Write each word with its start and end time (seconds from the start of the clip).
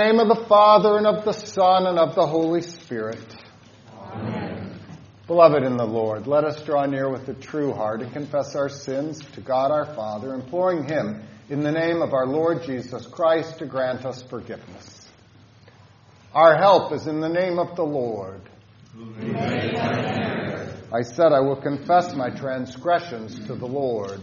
Name 0.00 0.18
of 0.18 0.28
the 0.28 0.46
Father, 0.46 0.96
and 0.96 1.06
of 1.06 1.26
the 1.26 1.34
Son, 1.34 1.86
and 1.86 1.98
of 1.98 2.14
the 2.14 2.26
Holy 2.26 2.62
Spirit. 2.62 3.36
Amen. 3.94 4.80
Beloved 5.26 5.62
in 5.62 5.76
the 5.76 5.84
Lord, 5.84 6.26
let 6.26 6.42
us 6.42 6.62
draw 6.62 6.86
near 6.86 7.10
with 7.10 7.28
a 7.28 7.34
true 7.34 7.74
heart 7.74 8.00
and 8.00 8.10
confess 8.10 8.56
our 8.56 8.70
sins 8.70 9.18
to 9.34 9.42
God 9.42 9.70
our 9.70 9.84
Father, 9.84 10.32
imploring 10.32 10.84
Him 10.84 11.22
in 11.50 11.60
the 11.60 11.70
name 11.70 12.00
of 12.00 12.14
our 12.14 12.26
Lord 12.26 12.62
Jesus 12.62 13.06
Christ 13.08 13.58
to 13.58 13.66
grant 13.66 14.06
us 14.06 14.22
forgiveness. 14.22 15.06
Our 16.32 16.56
help 16.56 16.94
is 16.94 17.06
in 17.06 17.20
the 17.20 17.28
name 17.28 17.58
of 17.58 17.76
the 17.76 17.84
Lord. 17.84 18.40
I 20.90 21.02
said, 21.02 21.32
I 21.32 21.40
will 21.40 21.60
confess 21.60 22.14
my 22.14 22.30
transgressions 22.30 23.38
to 23.48 23.54
the 23.54 23.68
Lord. 23.68 24.22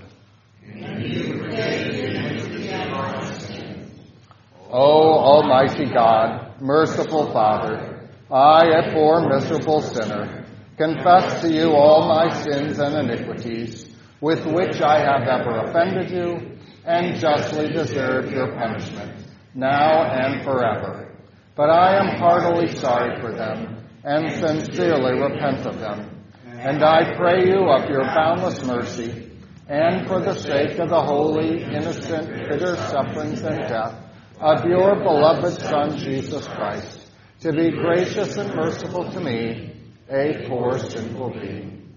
O 4.69 5.13
Almighty 5.13 5.85
God, 5.85 6.59
merciful 6.59 7.31
Father, 7.31 8.09
I, 8.29 8.65
a 8.65 8.93
poor 8.93 9.21
miserable 9.29 9.81
sinner, 9.81 10.45
confess 10.75 11.41
to 11.41 11.53
you 11.53 11.71
all 11.71 12.09
my 12.09 12.29
sins 12.41 12.77
and 12.77 13.09
iniquities, 13.09 13.95
with 14.19 14.45
which 14.45 14.81
I 14.81 14.99
have 14.99 15.25
ever 15.25 15.59
offended 15.59 16.11
you, 16.11 16.57
and 16.83 17.17
justly 17.17 17.69
deserve 17.69 18.29
your 18.29 18.57
punishment, 18.57 19.25
now 19.55 20.03
and 20.03 20.43
forever. 20.43 21.15
But 21.55 21.69
I 21.69 21.95
am 21.95 22.19
heartily 22.19 22.67
sorry 22.67 23.21
for 23.21 23.33
them, 23.33 23.85
and 24.03 24.33
sincerely 24.33 25.17
repent 25.17 25.65
of 25.65 25.79
them. 25.79 26.25
And 26.45 26.83
I 26.83 27.15
pray 27.15 27.45
you 27.47 27.69
of 27.69 27.89
your 27.89 28.03
boundless 28.03 28.61
mercy, 28.65 29.31
and 29.69 30.07
for 30.07 30.19
the 30.19 30.35
sake 30.35 30.77
of 30.79 30.89
the 30.89 31.01
holy, 31.01 31.63
innocent, 31.63 32.49
bitter 32.49 32.75
sufferings 32.75 33.41
and 33.43 33.59
death, 33.59 34.03
of 34.39 34.65
your 34.65 34.95
beloved 34.95 35.59
Son, 35.59 35.97
Jesus 35.97 36.47
Christ, 36.47 37.09
to 37.39 37.51
be 37.51 37.71
gracious 37.71 38.37
and 38.37 38.53
merciful 38.53 39.11
to 39.11 39.19
me, 39.19 39.73
a 40.09 40.45
poor 40.47 40.77
sinful 40.77 41.31
being. 41.31 41.93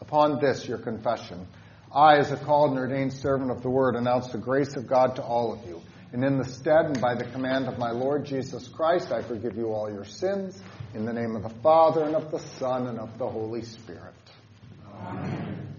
Upon 0.00 0.40
this, 0.40 0.68
your 0.68 0.78
confession, 0.78 1.46
I, 1.94 2.18
as 2.18 2.32
a 2.32 2.36
called 2.36 2.72
and 2.72 2.80
ordained 2.80 3.14
servant 3.14 3.50
of 3.50 3.62
the 3.62 3.70
word, 3.70 3.96
announce 3.96 4.28
the 4.28 4.38
grace 4.38 4.76
of 4.76 4.86
God 4.86 5.16
to 5.16 5.22
all 5.22 5.54
of 5.54 5.66
you. 5.66 5.80
And 6.12 6.22
in 6.22 6.36
the 6.36 6.44
stead 6.44 6.86
and 6.86 7.00
by 7.00 7.14
the 7.14 7.24
command 7.24 7.66
of 7.66 7.78
my 7.78 7.90
Lord 7.90 8.26
Jesus 8.26 8.68
Christ, 8.68 9.10
I 9.10 9.22
forgive 9.22 9.56
you 9.56 9.72
all 9.72 9.90
your 9.90 10.04
sins. 10.04 10.60
In 10.94 11.06
the 11.06 11.12
name 11.14 11.34
of 11.34 11.42
the 11.42 11.60
Father, 11.62 12.04
and 12.04 12.14
of 12.14 12.30
the 12.30 12.38
Son, 12.38 12.86
and 12.86 12.98
of 12.98 13.16
the 13.16 13.26
Holy 13.26 13.62
Spirit. 13.62 14.12
Amen. 15.02 15.76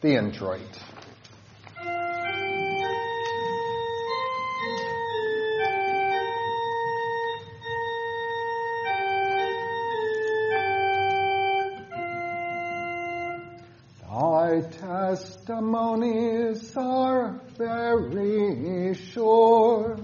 The 0.00 0.16
introit. 0.16 0.60
Thy 14.54 14.60
testimonies 14.60 16.76
are 16.76 17.40
very 17.58 18.94
sure. 18.94 19.96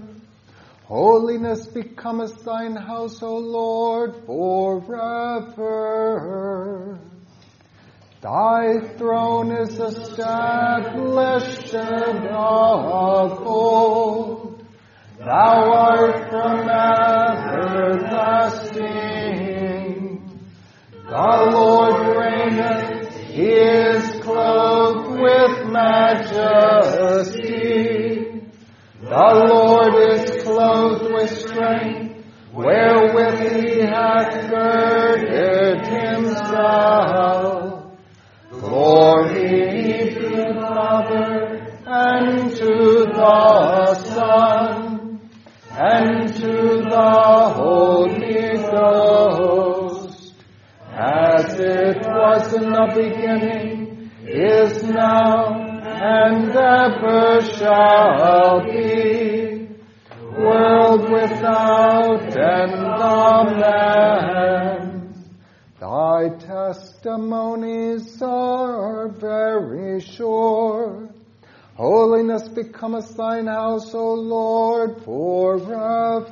Holiness 0.83 1.67
becometh 1.67 2.43
thine 2.43 2.75
house, 2.75 3.23
O 3.23 3.37
Lord, 3.37 4.25
forever. 4.25 5.79
Thy 8.19 8.81
throne 8.97 9.53
is 9.53 9.79
established 9.79 11.73
of 11.73 13.47
old. 13.47 14.65
Thou 15.17 15.71
art 15.71 16.29
from 16.29 16.67
everlasting. 17.47 18.81
The 21.07 21.51
Lord 21.53 22.17
reigneth 22.17 23.01
he 23.31 23.43
is 23.43 24.20
clothed 24.41 25.21
with 25.21 25.67
majesty. 25.71 26.41
The 29.01 29.29
Lord 29.49 29.93
is 30.09 30.43
clothed 30.43 31.13
with 31.13 31.31
strength, 31.37 32.25
wherewith 32.53 33.39
he 33.39 33.81
hath 33.81 34.49
girded 34.49 35.85
himself. 35.85 37.59
Glory 38.49 40.13
to 40.13 40.29
the 40.29 40.53
Father, 40.61 41.33
and 41.85 42.55
to 42.55 43.05
the 43.13 43.95
Son, 43.95 45.19
and 45.71 46.33
to 46.35 46.53
the 46.89 47.11
Holy 47.55 48.57
Ghost, 48.71 50.33
as 50.91 51.59
it 51.59 51.97
was 52.05 52.53
in 52.53 52.69
the 52.69 52.87
beginning, 52.95 53.80
is 54.33 54.83
now, 54.83 55.53
and 55.53 56.49
ever 56.51 57.41
shall 57.41 58.63
be, 58.63 59.67
world 60.37 61.09
without 61.11 62.37
end. 62.37 62.73
Amen. 62.73 64.21
Thy 65.79 66.29
testimonies 66.39 68.21
are 68.21 69.09
very 69.09 69.99
sure. 69.99 71.09
Holiness 71.75 72.47
becometh 72.47 73.15
thine 73.17 73.47
house, 73.47 73.93
O 73.95 74.13
Lord, 74.13 75.03
forever. 75.03 76.31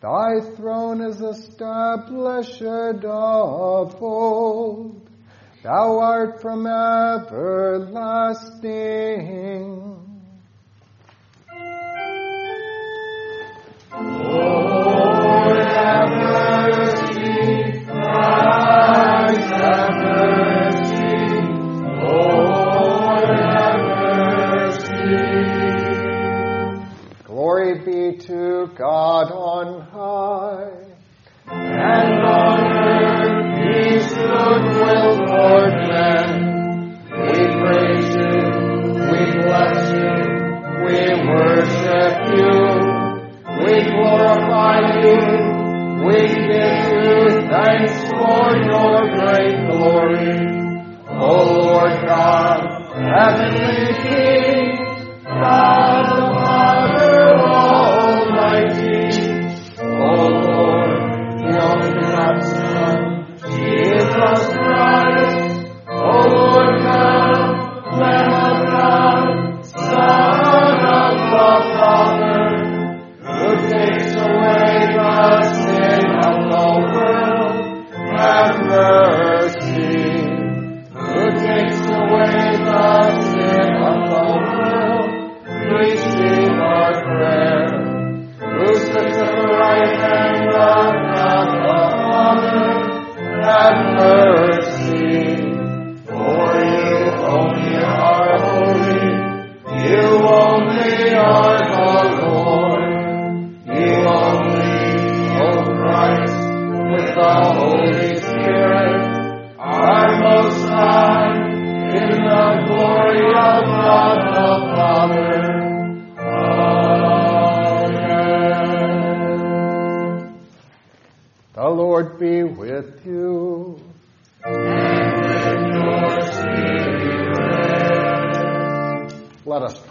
Thy 0.00 0.40
throne 0.56 1.02
is 1.02 1.20
established 1.20 2.62
of 2.62 4.02
old. 4.02 4.99
Thou 5.62 5.98
art 5.98 6.40
from 6.40 6.66
everlasting. 6.66 7.30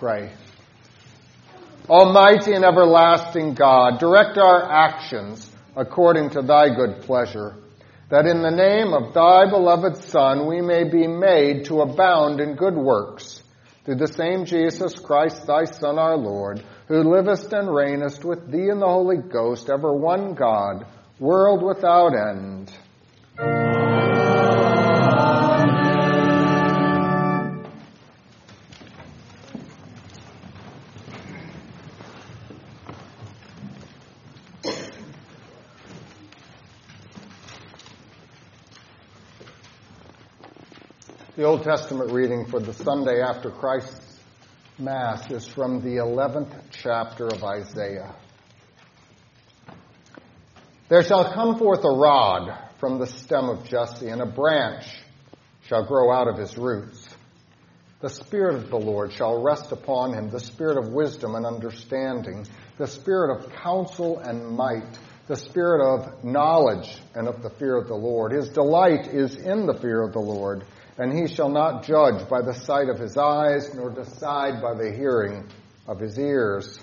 Pray. 0.10 0.32
Almighty 1.88 2.54
and 2.54 2.66
everlasting 2.66 3.54
God, 3.54 4.00
direct 4.00 4.38
our 4.40 4.72
actions 4.72 5.52
according 5.76 6.32
to 6.32 6.42
thy 6.42 6.74
good 6.74 7.02
pleasure, 7.02 7.56
that 8.10 8.26
in 8.26 8.42
the 8.42 8.50
name 8.50 8.94
of 8.94 9.14
thy 9.14 9.48
beloved 9.50 9.98
Son 9.98 10.48
we 10.48 10.62
may 10.62 10.84
be 10.84 11.06
made 11.06 11.66
to 11.66 11.82
abound 11.82 12.40
in 12.40 12.56
good 12.56 12.76
works, 12.76 13.44
through 13.86 13.98
the 13.98 14.08
same 14.08 14.46
Jesus 14.46 14.98
Christ, 14.98 15.46
thy 15.46 15.66
Son, 15.66 16.00
our 16.00 16.18
Lord, 16.18 16.64
who 16.88 17.04
livest 17.04 17.54
and 17.54 17.68
reignest 17.68 18.24
with 18.24 18.52
thee 18.52 18.70
in 18.70 18.80
the 18.80 18.88
Holy 18.88 19.18
Ghost, 19.18 19.70
ever 19.70 19.94
one 19.94 20.34
God, 20.34 20.88
world 21.20 21.62
without 21.62 22.14
end. 22.16 22.59
Old 41.50 41.64
Testament 41.64 42.12
reading 42.12 42.46
for 42.46 42.60
the 42.60 42.74
Sunday 42.74 43.24
after 43.24 43.50
Christ's 43.50 44.20
Mass 44.78 45.32
is 45.32 45.48
from 45.48 45.82
the 45.82 45.96
11th 45.96 46.54
chapter 46.70 47.26
of 47.26 47.44
Isaiah. 47.44 48.14
There 50.90 51.02
shall 51.02 51.34
come 51.34 51.58
forth 51.58 51.84
a 51.84 51.90
rod 51.90 52.56
from 52.78 53.00
the 53.00 53.08
stem 53.08 53.50
of 53.50 53.68
Jesse, 53.68 54.10
and 54.10 54.22
a 54.22 54.28
branch 54.28 54.86
shall 55.64 55.88
grow 55.88 56.12
out 56.12 56.28
of 56.28 56.38
his 56.38 56.56
roots. 56.56 57.10
The 58.02 58.10
Spirit 58.10 58.54
of 58.54 58.70
the 58.70 58.78
Lord 58.78 59.12
shall 59.12 59.42
rest 59.42 59.72
upon 59.72 60.14
him, 60.14 60.30
the 60.30 60.40
Spirit 60.40 60.78
of 60.78 60.94
wisdom 60.94 61.34
and 61.34 61.48
understanding, 61.48 62.46
the 62.78 62.86
Spirit 62.86 63.36
of 63.36 63.52
counsel 63.54 64.20
and 64.20 64.46
might, 64.46 65.00
the 65.26 65.36
Spirit 65.36 65.82
of 65.82 66.24
knowledge 66.24 66.96
and 67.16 67.28
of 67.28 67.42
the 67.42 67.50
fear 67.50 67.76
of 67.76 67.88
the 67.88 67.96
Lord. 67.96 68.34
His 68.34 68.50
delight 68.50 69.08
is 69.08 69.36
in 69.36 69.66
the 69.66 69.74
fear 69.74 70.04
of 70.04 70.14
the 70.14 70.20
Lord 70.20 70.64
and 71.00 71.18
he 71.18 71.34
shall 71.34 71.50
not 71.50 71.86
judge 71.86 72.28
by 72.28 72.42
the 72.42 72.54
sight 72.54 72.90
of 72.90 73.00
his 73.00 73.16
eyes, 73.16 73.74
nor 73.74 73.90
decide 73.90 74.62
by 74.62 74.74
the 74.74 74.92
hearing 74.92 75.48
of 75.88 75.98
his 75.98 76.20
ears. 76.20 76.78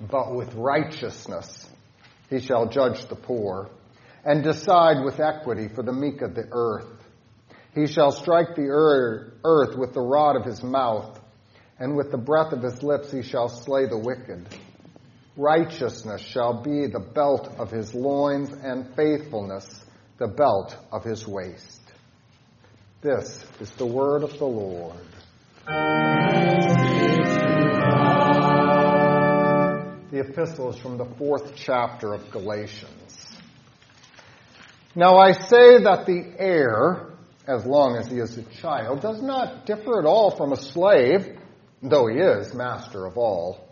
But 0.00 0.32
with 0.32 0.54
righteousness 0.54 1.68
he 2.30 2.38
shall 2.38 2.66
judge 2.66 3.06
the 3.06 3.16
poor, 3.16 3.68
and 4.24 4.44
decide 4.44 5.04
with 5.04 5.18
equity 5.18 5.66
for 5.66 5.82
the 5.82 5.92
meek 5.92 6.22
of 6.22 6.36
the 6.36 6.46
earth. 6.52 6.86
He 7.74 7.88
shall 7.88 8.12
strike 8.12 8.54
the 8.54 8.68
earth 8.70 9.76
with 9.76 9.92
the 9.92 10.00
rod 10.00 10.36
of 10.36 10.44
his 10.44 10.62
mouth, 10.62 11.20
and 11.80 11.96
with 11.96 12.12
the 12.12 12.18
breath 12.18 12.52
of 12.52 12.62
his 12.62 12.82
lips 12.84 13.10
he 13.10 13.22
shall 13.22 13.48
slay 13.48 13.86
the 13.86 13.98
wicked. 13.98 14.46
Righteousness 15.36 16.22
shall 16.22 16.62
be 16.62 16.86
the 16.86 17.00
belt 17.00 17.52
of 17.58 17.72
his 17.72 17.92
loins, 17.92 18.50
and 18.52 18.94
faithfulness 18.94 19.84
the 20.18 20.28
belt 20.28 20.76
of 20.92 21.02
his 21.02 21.26
waist. 21.26 21.85
This 23.02 23.44
is 23.60 23.70
the 23.72 23.84
word 23.84 24.22
of 24.22 24.38
the 24.38 24.46
Lord. 24.46 24.96
The 30.10 30.20
epistle 30.20 30.70
is 30.70 30.78
from 30.78 30.96
the 30.96 31.04
fourth 31.04 31.54
chapter 31.56 32.14
of 32.14 32.30
Galatians. 32.30 33.36
Now 34.94 35.18
I 35.18 35.32
say 35.32 35.82
that 35.82 36.06
the 36.06 36.24
heir, 36.38 37.10
as 37.46 37.66
long 37.66 37.96
as 37.96 38.06
he 38.06 38.18
is 38.18 38.38
a 38.38 38.42
child, 38.44 39.02
does 39.02 39.20
not 39.20 39.66
differ 39.66 39.98
at 40.00 40.06
all 40.06 40.34
from 40.34 40.52
a 40.52 40.56
slave, 40.56 41.38
though 41.82 42.06
he 42.06 42.16
is 42.16 42.54
master 42.54 43.04
of 43.04 43.18
all, 43.18 43.68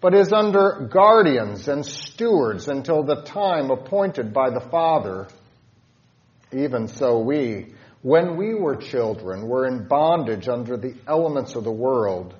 but 0.00 0.14
is 0.14 0.32
under 0.32 0.88
guardians 0.92 1.66
and 1.66 1.84
stewards 1.84 2.68
until 2.68 3.02
the 3.02 3.22
time 3.22 3.72
appointed 3.72 4.32
by 4.32 4.50
the 4.50 4.60
Father. 4.60 5.26
Even 6.52 6.86
so 6.86 7.18
we, 7.18 7.74
when 8.04 8.36
we 8.36 8.52
were 8.52 8.76
children, 8.76 9.48
were 9.48 9.66
in 9.66 9.88
bondage 9.88 10.46
under 10.46 10.76
the 10.76 10.94
elements 11.06 11.54
of 11.54 11.64
the 11.64 11.72
world. 11.72 12.34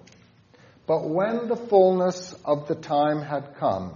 But 0.87 1.09
when 1.09 1.49
the 1.49 1.57
fullness 1.57 2.35
of 2.45 2.69
the 2.69 2.75
time 2.75 3.23
had 3.23 3.55
come, 3.57 3.95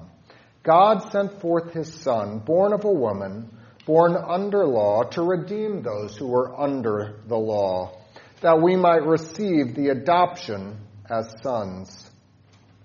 God 0.62 1.12
sent 1.12 1.42
forth 1.42 1.74
his 1.74 1.92
Son, 1.92 2.38
born 2.38 2.72
of 2.72 2.86
a 2.86 2.90
woman, 2.90 3.50
born 3.84 4.16
under 4.16 4.64
law, 4.64 5.02
to 5.10 5.20
redeem 5.20 5.82
those 5.82 6.16
who 6.16 6.28
were 6.28 6.58
under 6.58 7.20
the 7.26 7.36
law, 7.36 7.98
that 8.40 8.62
we 8.62 8.74
might 8.74 9.04
receive 9.04 9.74
the 9.74 9.88
adoption 9.90 10.78
as 11.04 11.34
sons. 11.42 12.10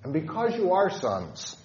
And 0.04 0.12
because 0.12 0.58
you 0.58 0.74
are 0.74 0.90
sons, 0.90 1.56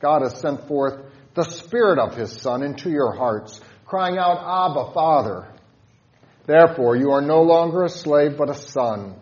God 0.00 0.22
has 0.22 0.38
sent 0.38 0.68
forth 0.68 1.02
the 1.34 1.42
Spirit 1.42 1.98
of 1.98 2.14
his 2.14 2.30
Son 2.30 2.62
into 2.62 2.90
your 2.90 3.12
hearts, 3.16 3.60
crying 3.86 4.18
out, 4.18 4.38
Abba, 4.38 4.92
Father. 4.94 5.49
Therefore, 6.50 6.96
you 6.96 7.12
are 7.12 7.20
no 7.20 7.42
longer 7.42 7.84
a 7.84 7.88
slave, 7.88 8.36
but 8.36 8.50
a 8.50 8.54
son. 8.54 9.14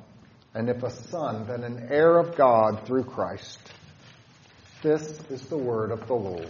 And 0.54 0.70
if 0.70 0.82
a 0.82 0.88
son, 0.88 1.46
then 1.46 1.62
an 1.62 1.88
heir 1.90 2.16
of 2.16 2.34
God 2.38 2.86
through 2.86 3.04
Christ. 3.04 3.58
This 4.82 5.20
is 5.28 5.42
the 5.42 5.58
word 5.58 5.90
of 5.90 6.06
the 6.06 6.14
Lord. 6.14 6.48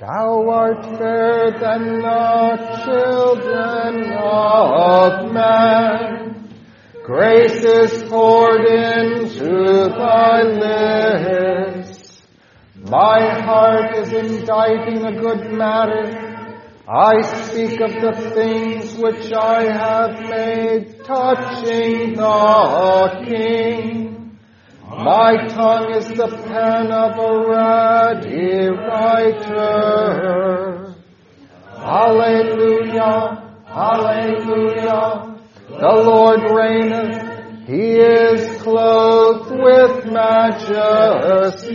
Thou 0.00 0.50
art 0.50 0.84
fairer 0.98 1.50
than 1.52 2.02
the 2.02 2.82
children 2.84 4.12
of 4.12 5.32
men. 5.32 6.23
Grace 7.04 7.62
is 7.62 8.02
poured 8.04 8.64
into 8.64 9.90
thy 9.90 10.42
lips. 10.42 12.22
My 12.82 13.42
heart 13.42 13.94
is 13.98 14.10
inditing 14.10 15.04
a 15.04 15.12
good 15.20 15.52
matter. 15.52 16.54
I 16.88 17.20
speak 17.20 17.82
of 17.82 17.92
the 17.92 18.12
things 18.34 18.96
which 18.96 19.30
I 19.34 19.64
have 19.64 20.18
made 20.30 21.04
touching 21.04 22.14
the 22.14 23.22
King. 23.26 24.38
My 24.88 25.46
tongue 25.46 25.90
is 25.92 26.08
the 26.08 26.28
pen 26.28 26.90
of 26.90 27.18
a 27.18 27.38
ready 27.50 28.66
writer. 28.70 29.74
Alleluia, 31.76 33.42
Alleluia. 33.68 35.33
The 35.78 35.88
Lord 35.88 36.40
reigneth. 36.50 37.66
He 37.66 37.96
is 37.96 38.62
clothed 38.62 39.50
with 39.50 40.06
majesty. 40.06 41.74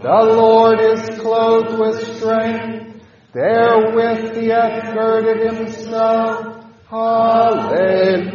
The 0.00 0.08
Lord 0.08 0.80
is 0.80 1.08
clothed 1.18 1.78
with 1.78 2.16
strength. 2.16 3.02
Therewith 3.32 4.36
he 4.36 4.48
hath 4.48 4.94
girded 4.94 5.56
himself. 5.56 6.64
Hallelujah. 6.88 8.32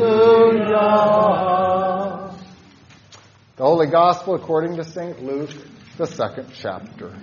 The 3.56 3.64
Holy 3.64 3.88
Gospel 3.88 4.36
according 4.36 4.76
to 4.76 4.84
St. 4.84 5.24
Luke, 5.24 5.52
the 5.98 6.08
second 6.08 6.50
chapter. 6.54 7.16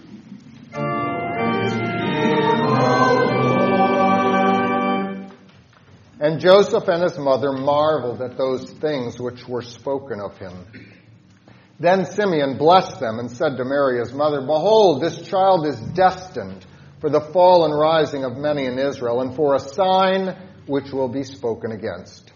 And 6.20 6.40
Joseph 6.40 6.88
and 6.88 7.02
his 7.02 7.16
mother 7.16 7.52
marveled 7.52 8.20
at 8.22 8.36
those 8.36 8.70
things 8.72 9.20
which 9.20 9.46
were 9.46 9.62
spoken 9.62 10.20
of 10.20 10.36
him. 10.36 10.66
Then 11.78 12.04
Simeon 12.06 12.58
blessed 12.58 12.98
them 12.98 13.20
and 13.20 13.30
said 13.30 13.56
to 13.56 13.64
Mary 13.64 14.00
his 14.00 14.12
mother, 14.12 14.40
Behold, 14.40 15.00
this 15.00 15.22
child 15.28 15.64
is 15.64 15.78
destined 15.78 16.66
for 17.00 17.08
the 17.08 17.20
fall 17.20 17.64
and 17.66 17.78
rising 17.78 18.24
of 18.24 18.36
many 18.36 18.66
in 18.66 18.80
Israel, 18.80 19.20
and 19.20 19.36
for 19.36 19.54
a 19.54 19.60
sign 19.60 20.36
which 20.66 20.90
will 20.90 21.08
be 21.08 21.22
spoken 21.22 21.70
against. 21.70 22.32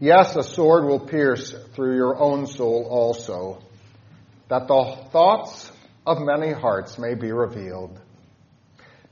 Yes, 0.00 0.34
a 0.36 0.42
sword 0.42 0.86
will 0.86 1.00
pierce 1.00 1.54
through 1.74 1.96
your 1.96 2.18
own 2.18 2.46
soul 2.46 2.86
also, 2.88 3.62
that 4.48 4.68
the 4.68 5.06
thoughts 5.10 5.70
of 6.06 6.18
many 6.20 6.52
hearts 6.52 6.96
may 6.98 7.14
be 7.14 7.30
revealed. 7.30 8.00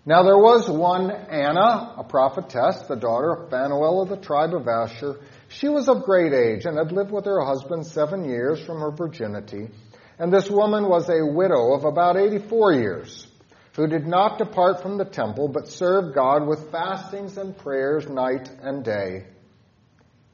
Now 0.09 0.23
there 0.23 0.39
was 0.39 0.71
one 0.71 1.11
Anna, 1.11 1.95
a 1.99 2.05
prophetess, 2.09 2.87
the 2.87 2.95
daughter 2.95 3.33
of 3.33 3.51
Phanuel 3.51 4.03
of 4.03 4.09
the 4.09 4.17
tribe 4.17 4.55
of 4.55 4.69
Asher. 4.69 5.19
She 5.49 5.69
was 5.69 5.89
of 5.89 6.05
great 6.05 6.33
age 6.33 6.65
and 6.65 6.79
had 6.79 6.93
lived 6.93 7.11
with 7.11 7.25
her 7.25 7.45
husband 7.45 7.85
seven 7.85 8.25
years 8.25 8.65
from 8.65 8.79
her 8.79 8.93
virginity. 8.93 9.69
And 10.17 10.33
this 10.33 10.49
woman 10.49 10.89
was 10.89 11.09
a 11.09 11.27
widow 11.27 11.75
of 11.75 11.85
about 11.85 12.17
84 12.17 12.75
years, 12.75 13.27
who 13.75 13.89
did 13.89 14.07
not 14.07 14.39
depart 14.39 14.81
from 14.81 14.97
the 14.97 15.05
temple, 15.05 15.49
but 15.49 15.67
served 15.67 16.15
God 16.15 16.47
with 16.47 16.71
fastings 16.71 17.37
and 17.37 17.59
prayers 17.59 18.09
night 18.09 18.49
and 18.63 18.85
day. 18.85 19.27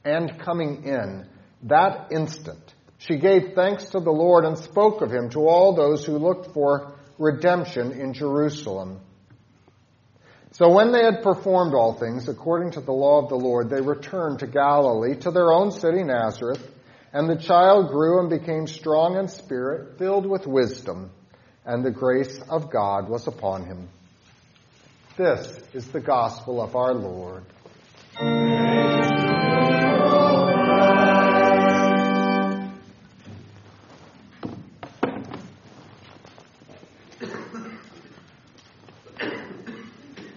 and 0.05 0.39
coming 0.39 0.83
in, 0.83 1.25
that 1.63 2.11
instant, 2.11 2.73
she 2.97 3.17
gave 3.17 3.53
thanks 3.55 3.85
to 3.85 3.99
the 3.99 4.11
Lord 4.11 4.45
and 4.45 4.57
spoke 4.57 5.01
of 5.01 5.11
him 5.11 5.29
to 5.29 5.47
all 5.47 5.75
those 5.75 6.05
who 6.05 6.17
looked 6.17 6.53
for 6.53 6.93
redemption 7.17 7.93
in 7.93 8.13
Jerusalem. 8.13 8.99
So 10.53 10.69
when 10.69 10.91
they 10.91 11.03
had 11.03 11.23
performed 11.23 11.73
all 11.73 11.93
things 11.93 12.29
according 12.29 12.71
to 12.71 12.81
the 12.81 12.91
law 12.91 13.23
of 13.23 13.29
the 13.29 13.35
Lord, 13.35 13.71
they 13.71 13.81
returned 13.81 14.39
to 14.39 14.47
Galilee, 14.47 15.15
to 15.21 15.31
their 15.31 15.51
own 15.51 15.71
city 15.71 16.03
Nazareth, 16.03 16.63
and 17.11 17.27
the 17.27 17.37
child 17.37 17.89
grew 17.89 18.19
and 18.19 18.29
became 18.29 18.67
strong 18.67 19.17
in 19.17 19.27
spirit, 19.27 19.97
filled 19.97 20.27
with 20.27 20.45
wisdom, 20.45 21.09
and 21.65 21.83
the 21.83 21.89
grace 21.89 22.39
of 22.49 22.69
God 22.69 23.09
was 23.09 23.25
upon 23.25 23.65
him. 23.65 23.89
This 25.17 25.59
is 25.73 25.87
the 25.87 25.99
gospel 25.99 26.61
of 26.61 26.75
our 26.75 26.93
Lord. 26.93 27.43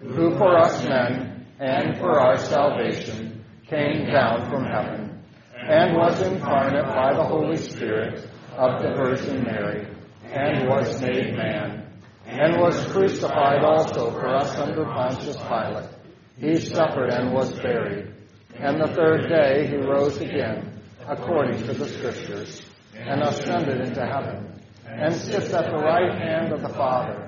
who 0.00 0.36
for 0.36 0.56
us 0.56 0.84
men 0.84 1.46
and 1.58 1.98
for 1.98 2.20
our 2.20 2.38
salvation 2.38 3.44
came 3.66 4.06
down 4.06 4.48
from 4.48 4.64
heaven 4.64 5.22
and 5.56 5.96
was 5.96 6.20
incarnate 6.22 6.86
by 6.86 7.12
the 7.14 7.24
Holy 7.24 7.56
Spirit 7.56 8.26
of 8.56 8.80
the 8.80 8.94
Virgin 8.94 9.42
Mary 9.42 9.86
and 10.24 10.68
was 10.68 11.00
made 11.02 11.34
man 11.34 11.90
and 12.26 12.60
was 12.60 12.84
crucified 12.92 13.64
also 13.64 14.10
for 14.12 14.28
us 14.28 14.54
under 14.56 14.84
Pontius 14.84 15.36
Pilate. 15.36 15.88
He 16.38 16.56
suffered 16.56 17.10
and 17.10 17.32
was 17.32 17.52
buried. 17.58 18.14
And 18.54 18.80
the 18.80 18.88
third 18.88 19.28
day 19.28 19.66
he 19.66 19.76
rose 19.76 20.20
again, 20.20 20.80
according 21.06 21.62
to 21.66 21.72
the 21.72 21.88
Scriptures, 21.88 22.62
and 22.94 23.22
ascended 23.22 23.80
into 23.80 24.04
heaven, 24.04 24.60
and 24.86 25.14
sits 25.14 25.52
at 25.52 25.70
the 25.70 25.78
right 25.78 26.12
hand 26.20 26.52
of 26.52 26.62
the 26.62 26.68
Father 26.68 27.27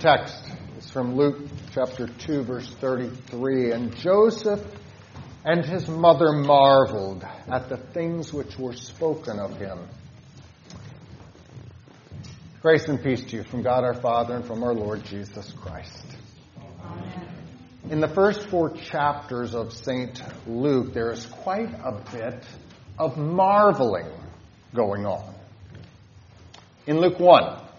Text 0.00 0.42
is 0.78 0.88
from 0.88 1.14
Luke 1.14 1.36
chapter 1.74 2.06
2, 2.06 2.42
verse 2.44 2.68
33. 2.80 3.72
And 3.72 3.94
Joseph 3.96 4.64
and 5.44 5.62
his 5.62 5.88
mother 5.88 6.32
marveled 6.32 7.22
at 7.46 7.68
the 7.68 7.76
things 7.76 8.32
which 8.32 8.58
were 8.58 8.72
spoken 8.72 9.38
of 9.38 9.58
him. 9.58 9.78
Grace 12.62 12.88
and 12.88 13.02
peace 13.02 13.22
to 13.24 13.36
you 13.36 13.42
from 13.42 13.62
God 13.62 13.84
our 13.84 13.94
Father 13.94 14.36
and 14.36 14.44
from 14.44 14.62
our 14.62 14.74
Lord 14.74 15.04
Jesus 15.04 15.52
Christ. 15.52 16.06
Amen. 16.56 17.28
In 17.90 18.00
the 18.00 18.08
first 18.08 18.48
four 18.48 18.70
chapters 18.70 19.54
of 19.54 19.74
St. 19.74 20.22
Luke, 20.46 20.94
there 20.94 21.12
is 21.12 21.26
quite 21.26 21.74
a 21.84 22.00
bit 22.10 22.42
of 22.98 23.18
marveling 23.18 24.10
going 24.74 25.04
on. 25.04 25.34
In 26.86 27.00
Luke 27.00 27.18
1, 27.18 27.69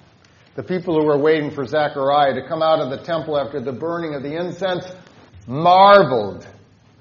the 0.55 0.63
people 0.63 0.99
who 0.99 1.05
were 1.05 1.17
waiting 1.17 1.51
for 1.51 1.65
Zechariah 1.65 2.33
to 2.33 2.47
come 2.47 2.61
out 2.61 2.79
of 2.79 2.89
the 2.89 3.03
temple 3.05 3.37
after 3.37 3.61
the 3.61 3.71
burning 3.71 4.15
of 4.15 4.23
the 4.23 4.35
incense 4.35 4.85
marveled 5.47 6.47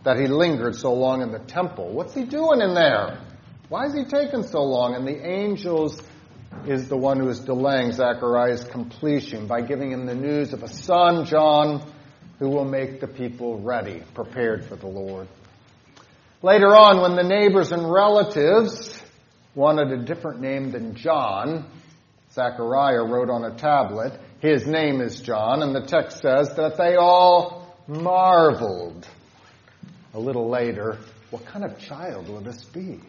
that 0.04 0.18
he 0.18 0.26
lingered 0.26 0.76
so 0.76 0.92
long 0.92 1.20
in 1.20 1.30
the 1.32 1.40
temple. 1.40 1.92
What's 1.92 2.14
he 2.14 2.24
doing 2.24 2.60
in 2.60 2.74
there? 2.74 3.20
Why 3.68 3.86
is 3.86 3.94
he 3.94 4.04
taking 4.04 4.44
so 4.44 4.62
long? 4.62 4.94
And 4.94 5.06
the 5.06 5.26
angels 5.26 6.00
is 6.66 6.88
the 6.88 6.96
one 6.96 7.18
who 7.20 7.28
is 7.28 7.40
delaying 7.40 7.92
Zechariah's 7.92 8.64
completion 8.64 9.46
by 9.46 9.60
giving 9.60 9.92
him 9.92 10.06
the 10.06 10.14
news 10.14 10.52
of 10.52 10.62
a 10.62 10.68
son, 10.68 11.24
John, 11.24 11.92
who 12.38 12.48
will 12.48 12.64
make 12.64 13.00
the 13.00 13.06
people 13.06 13.60
ready, 13.60 14.02
prepared 14.14 14.64
for 14.64 14.76
the 14.76 14.88
Lord. 14.88 15.28
Later 16.42 16.68
on, 16.68 17.02
when 17.02 17.16
the 17.16 17.28
neighbors 17.28 17.70
and 17.70 17.92
relatives 17.92 19.00
wanted 19.54 19.92
a 19.92 20.04
different 20.04 20.40
name 20.40 20.70
than 20.70 20.94
John, 20.94 21.66
Zechariah 22.32 23.02
wrote 23.02 23.28
on 23.28 23.44
a 23.44 23.56
tablet, 23.56 24.12
His 24.40 24.66
name 24.66 25.00
is 25.00 25.20
John, 25.20 25.62
and 25.62 25.74
the 25.74 25.86
text 25.86 26.20
says 26.20 26.54
that 26.56 26.76
they 26.76 26.96
all 26.96 27.74
marveled. 27.88 29.06
A 30.14 30.18
little 30.20 30.48
later, 30.48 30.98
what 31.30 31.44
kind 31.46 31.64
of 31.64 31.78
child 31.78 32.28
will 32.28 32.40
this 32.40 32.64
be? 32.64 33.00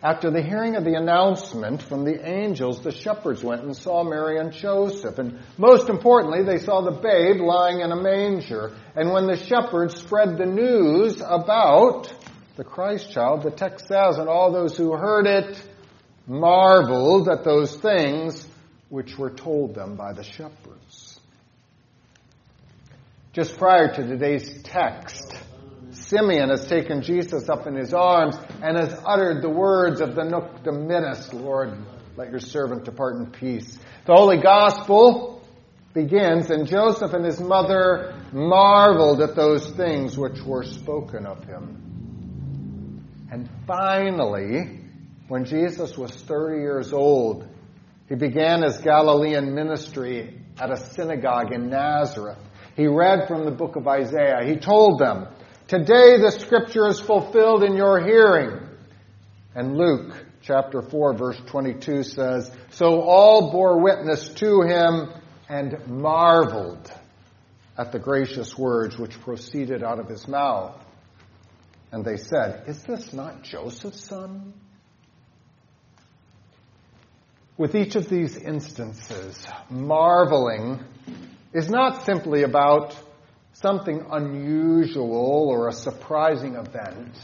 After 0.00 0.30
the 0.30 0.42
hearing 0.42 0.76
of 0.76 0.84
the 0.84 0.94
announcement 0.94 1.82
from 1.82 2.04
the 2.04 2.24
angels, 2.24 2.80
the 2.82 2.92
shepherds 2.92 3.42
went 3.42 3.64
and 3.64 3.76
saw 3.76 4.04
Mary 4.04 4.38
and 4.38 4.52
Joseph. 4.52 5.18
And 5.18 5.40
most 5.56 5.88
importantly, 5.88 6.44
they 6.44 6.58
saw 6.58 6.82
the 6.82 6.92
babe 6.92 7.40
lying 7.40 7.80
in 7.80 7.90
a 7.90 8.00
manger. 8.00 8.76
And 8.94 9.12
when 9.12 9.26
the 9.26 9.36
shepherds 9.36 9.96
spread 9.96 10.38
the 10.38 10.46
news 10.46 11.20
about 11.20 12.12
the 12.54 12.62
Christ 12.62 13.10
child, 13.10 13.42
the 13.42 13.50
text 13.50 13.88
says, 13.88 14.18
and 14.18 14.28
all 14.28 14.52
those 14.52 14.76
who 14.76 14.92
heard 14.92 15.26
it 15.26 15.60
marveled 16.28 17.28
at 17.28 17.42
those 17.42 17.74
things 17.76 18.46
which 18.90 19.18
were 19.18 19.30
told 19.30 19.74
them 19.74 19.96
by 19.96 20.12
the 20.12 20.22
shepherds. 20.22 21.18
Just 23.32 23.58
prior 23.58 23.92
to 23.94 24.06
today's 24.06 24.62
text, 24.62 25.34
Simeon 25.90 26.50
has 26.50 26.66
taken 26.66 27.02
Jesus 27.02 27.48
up 27.48 27.66
in 27.66 27.74
his 27.74 27.94
arms 27.94 28.36
and 28.62 28.76
has 28.76 29.00
uttered 29.06 29.42
the 29.42 29.50
words 29.50 30.00
of 30.00 30.14
the 30.14 30.24
Nunc 30.24 30.62
Dimittis, 30.62 31.32
Lord, 31.32 31.76
let 32.16 32.30
your 32.30 32.40
servant 32.40 32.84
depart 32.84 33.16
in 33.16 33.26
peace. 33.30 33.78
The 34.04 34.14
Holy 34.14 34.38
Gospel 34.38 35.42
begins, 35.94 36.50
and 36.50 36.66
Joseph 36.66 37.12
and 37.12 37.24
his 37.24 37.40
mother 37.40 38.20
marveled 38.32 39.20
at 39.22 39.34
those 39.34 39.70
things 39.70 40.18
which 40.18 40.40
were 40.42 40.64
spoken 40.64 41.26
of 41.26 41.44
him. 41.44 43.04
And 43.30 43.48
finally, 43.66 44.80
when 45.28 45.44
Jesus 45.44 45.96
was 45.96 46.10
30 46.10 46.60
years 46.60 46.92
old, 46.92 47.46
he 48.08 48.14
began 48.14 48.62
his 48.62 48.78
Galilean 48.78 49.54
ministry 49.54 50.40
at 50.58 50.70
a 50.70 50.76
synagogue 50.76 51.52
in 51.52 51.68
Nazareth. 51.68 52.38
He 52.76 52.86
read 52.86 53.28
from 53.28 53.44
the 53.44 53.50
book 53.50 53.76
of 53.76 53.86
Isaiah. 53.86 54.44
He 54.44 54.56
told 54.56 54.98
them, 54.98 55.28
Today 55.66 56.16
the 56.16 56.30
scripture 56.30 56.88
is 56.88 56.98
fulfilled 56.98 57.62
in 57.62 57.76
your 57.76 58.00
hearing. 58.00 58.66
And 59.54 59.76
Luke 59.76 60.14
chapter 60.40 60.80
4 60.80 61.14
verse 61.14 61.40
22 61.46 62.04
says, 62.04 62.50
So 62.70 63.02
all 63.02 63.52
bore 63.52 63.82
witness 63.82 64.28
to 64.30 64.62
him 64.62 65.10
and 65.48 65.86
marveled 65.86 66.90
at 67.76 67.92
the 67.92 67.98
gracious 67.98 68.56
words 68.56 68.98
which 68.98 69.20
proceeded 69.20 69.82
out 69.82 69.98
of 69.98 70.08
his 70.08 70.26
mouth. 70.26 70.74
And 71.92 72.04
they 72.04 72.16
said, 72.16 72.64
Is 72.66 72.82
this 72.84 73.12
not 73.12 73.42
Joseph's 73.42 74.04
son? 74.04 74.54
With 77.58 77.74
each 77.74 77.96
of 77.96 78.08
these 78.08 78.36
instances, 78.36 79.44
marveling 79.68 80.78
is 81.52 81.68
not 81.68 82.06
simply 82.06 82.44
about 82.44 82.96
something 83.52 84.06
unusual 84.12 85.48
or 85.50 85.66
a 85.66 85.72
surprising 85.72 86.54
event. 86.54 87.18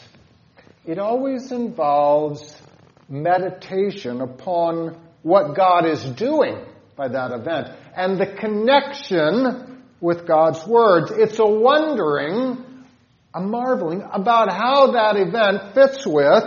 It 0.85 0.99
always 0.99 1.53
involves 1.53 2.61
meditation 3.09 4.21
upon 4.21 4.99
what 5.23 5.55
God 5.55 5.87
is 5.87 6.05
doing 6.05 6.59
by 6.97 7.07
that 7.07 7.31
event 7.31 7.69
and 7.97 8.19
the 8.19 8.27
connection 8.27 9.85
with 10.01 10.27
God's 10.27 10.67
words. 10.67 11.13
It's 11.13 11.39
a 11.39 11.47
wondering, 11.47 12.85
a 13.33 13.41
marveling 13.41 14.03
about 14.13 14.51
how 14.51 14.91
that 14.95 15.17
event 15.17 15.75
fits 15.75 16.05
with 16.05 16.43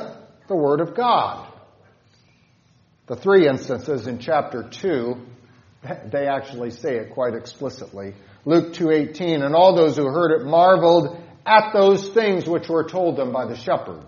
the 0.49 0.57
Word 0.57 0.81
of 0.81 0.93
God. 0.93 1.46
The 3.07 3.15
three 3.15 3.47
instances 3.47 4.05
in 4.05 4.19
chapter 4.19 4.63
2, 4.63 5.15
they 6.11 6.27
actually 6.27 6.71
say 6.71 6.97
it 6.97 7.11
quite 7.11 7.33
explicitly. 7.33 8.13
Luke 8.43 8.73
2:18 8.73 9.43
and 9.45 9.55
all 9.55 9.75
those 9.75 9.95
who 9.95 10.05
heard 10.07 10.41
it 10.41 10.45
marveled 10.45 11.17
at 11.45 11.71
those 11.73 12.09
things 12.09 12.47
which 12.47 12.67
were 12.67 12.83
told 12.83 13.15
them 13.15 13.31
by 13.31 13.45
the 13.45 13.55
shepherd. 13.55 14.03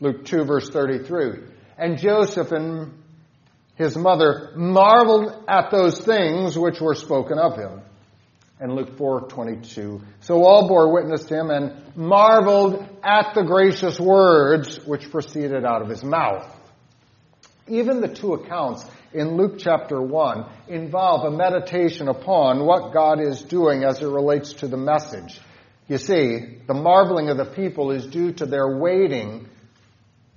Luke 0.00 0.24
2 0.24 0.44
verse 0.44 0.68
33. 0.68 1.44
And 1.78 1.98
Joseph 1.98 2.50
and 2.50 2.92
his 3.76 3.96
mother 3.96 4.52
marveled 4.56 5.44
at 5.46 5.70
those 5.70 6.00
things 6.00 6.58
which 6.58 6.80
were 6.80 6.94
spoken 6.94 7.38
of 7.38 7.56
him. 7.56 7.80
And 8.58 8.74
Luke 8.74 8.96
4:22. 8.96 10.00
So 10.20 10.42
all 10.42 10.66
bore 10.66 10.92
witness 10.92 11.24
to 11.24 11.34
him 11.36 11.50
and 11.50 11.96
marveled 11.96 12.84
at 13.04 13.34
the 13.34 13.42
gracious 13.42 14.00
words 14.00 14.84
which 14.84 15.10
proceeded 15.12 15.64
out 15.64 15.82
of 15.82 15.88
his 15.88 16.02
mouth. 16.02 16.55
Even 17.68 18.00
the 18.00 18.08
two 18.08 18.34
accounts 18.34 18.84
in 19.12 19.36
Luke 19.36 19.54
chapter 19.58 20.00
1 20.00 20.46
involve 20.68 21.24
a 21.24 21.36
meditation 21.36 22.08
upon 22.08 22.64
what 22.64 22.92
God 22.92 23.20
is 23.20 23.42
doing 23.42 23.82
as 23.82 24.00
it 24.00 24.06
relates 24.06 24.52
to 24.54 24.68
the 24.68 24.76
message. 24.76 25.40
You 25.88 25.98
see, 25.98 26.58
the 26.66 26.74
marveling 26.74 27.28
of 27.28 27.36
the 27.36 27.44
people 27.44 27.90
is 27.90 28.06
due 28.06 28.32
to 28.34 28.46
their 28.46 28.76
waiting 28.78 29.48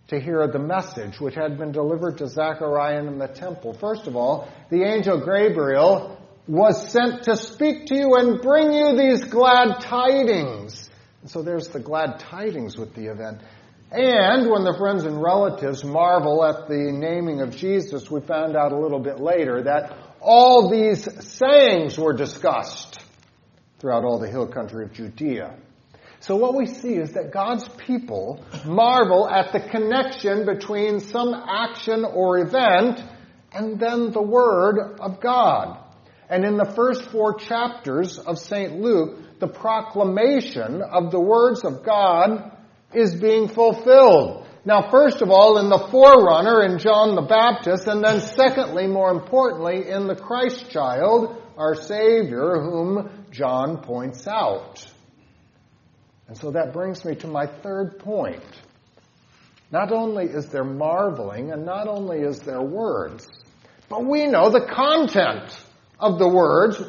to 0.07 0.19
hear 0.19 0.47
the 0.47 0.59
message 0.59 1.19
which 1.19 1.35
had 1.35 1.57
been 1.57 1.71
delivered 1.71 2.17
to 2.17 2.27
Zechariah 2.27 2.99
in 2.99 3.19
the 3.19 3.27
temple. 3.27 3.73
First 3.73 4.07
of 4.07 4.15
all, 4.15 4.47
the 4.71 4.83
angel 4.83 5.19
Gabriel 5.19 6.19
was 6.47 6.91
sent 6.91 7.23
to 7.23 7.37
speak 7.37 7.85
to 7.87 7.95
you 7.95 8.15
and 8.15 8.41
bring 8.41 8.73
you 8.73 8.97
these 8.97 9.23
glad 9.25 9.81
tidings. 9.81 10.89
So 11.25 11.43
there's 11.43 11.67
the 11.67 11.79
glad 11.79 12.19
tidings 12.19 12.75
with 12.75 12.95
the 12.95 13.07
event. 13.07 13.41
And 13.91 14.51
when 14.51 14.63
the 14.63 14.75
friends 14.77 15.03
and 15.03 15.21
relatives 15.21 15.83
marvel 15.83 16.45
at 16.45 16.67
the 16.67 16.91
naming 16.91 17.41
of 17.41 17.55
Jesus, 17.55 18.09
we 18.09 18.21
found 18.21 18.55
out 18.55 18.71
a 18.71 18.77
little 18.77 18.99
bit 18.99 19.19
later 19.19 19.63
that 19.63 19.97
all 20.21 20.69
these 20.69 21.07
sayings 21.25 21.97
were 21.97 22.13
discussed 22.13 22.99
throughout 23.79 24.03
all 24.03 24.19
the 24.19 24.29
hill 24.29 24.47
country 24.47 24.85
of 24.85 24.93
Judea. 24.93 25.55
So 26.19 26.35
what 26.35 26.53
we 26.53 26.67
see 26.67 26.95
is 26.95 27.13
that 27.13 27.31
God's 27.31 27.67
people 27.67 28.43
marvel 28.65 29.27
at 29.27 29.53
the 29.53 29.59
connection 29.59 30.45
between 30.45 30.99
some 30.99 31.33
action 31.33 32.05
or 32.05 32.39
event 32.39 33.01
and 33.53 33.79
then 33.79 34.11
the 34.11 34.21
Word 34.21 34.99
of 34.99 35.19
God. 35.19 35.79
And 36.29 36.45
in 36.45 36.57
the 36.57 36.71
first 36.75 37.09
four 37.09 37.35
chapters 37.35 38.19
of 38.19 38.37
St. 38.37 38.79
Luke, 38.79 39.39
the 39.39 39.47
proclamation 39.47 40.83
of 40.83 41.09
the 41.09 41.19
words 41.19 41.63
of 41.63 41.83
God 41.83 42.51
is 42.93 43.15
being 43.15 43.47
fulfilled. 43.47 44.45
Now, 44.65 44.89
first 44.89 45.21
of 45.21 45.29
all, 45.29 45.57
in 45.57 45.69
the 45.69 45.87
forerunner 45.89 46.63
in 46.63 46.79
John 46.79 47.15
the 47.15 47.21
Baptist, 47.21 47.87
and 47.87 48.03
then 48.03 48.19
secondly, 48.19 48.87
more 48.87 49.11
importantly, 49.11 49.89
in 49.89 50.07
the 50.07 50.15
Christ 50.15 50.69
child, 50.69 51.41
our 51.57 51.75
Savior, 51.75 52.59
whom 52.59 53.25
John 53.31 53.81
points 53.81 54.27
out. 54.27 54.85
And 56.27 56.37
so 56.37 56.51
that 56.51 56.73
brings 56.73 57.03
me 57.05 57.15
to 57.15 57.27
my 57.27 57.47
third 57.47 57.99
point. 57.99 58.43
Not 59.71 59.91
only 59.91 60.25
is 60.25 60.47
there 60.47 60.63
marveling, 60.63 61.51
and 61.51 61.65
not 61.65 61.87
only 61.87 62.19
is 62.19 62.39
there 62.39 62.61
words, 62.61 63.27
but 63.87 64.05
we 64.05 64.27
know 64.27 64.49
the 64.49 64.65
content 64.65 65.57
of 65.99 66.19
the 66.19 66.27
words 66.27 66.81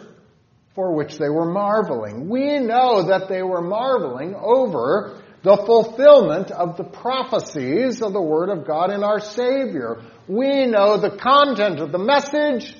for 0.75 0.95
which 0.95 1.19
they 1.19 1.29
were 1.29 1.51
marveling. 1.51 2.29
We 2.29 2.59
know 2.59 3.09
that 3.09 3.29
they 3.29 3.43
were 3.43 3.63
marveling 3.63 4.35
over 4.35 5.20
the 5.43 5.57
fulfillment 5.57 6.51
of 6.51 6.77
the 6.77 6.85
prophecies 6.85 8.03
of 8.03 8.13
the 8.13 8.21
Word 8.21 8.51
of 8.51 8.67
God 8.67 8.91
in 8.91 9.03
our 9.03 9.21
Savior. 9.21 10.03
We 10.29 10.67
know 10.67 10.99
the 10.99 11.17
content 11.17 11.81
of 11.81 11.93
the 11.93 11.99
message, 11.99 12.77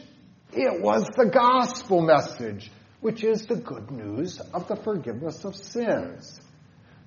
It 0.53 0.83
was 0.83 1.07
the 1.17 1.31
gospel 1.33 2.03
message, 2.03 2.71
which 3.01 3.23
is 3.23 3.47
the 3.47 3.57
good 3.57 3.91
news 3.91 4.41
of 4.53 4.67
the 4.67 4.77
forgiveness 4.77 5.45
of 5.45 5.55
sins. 5.55 6.41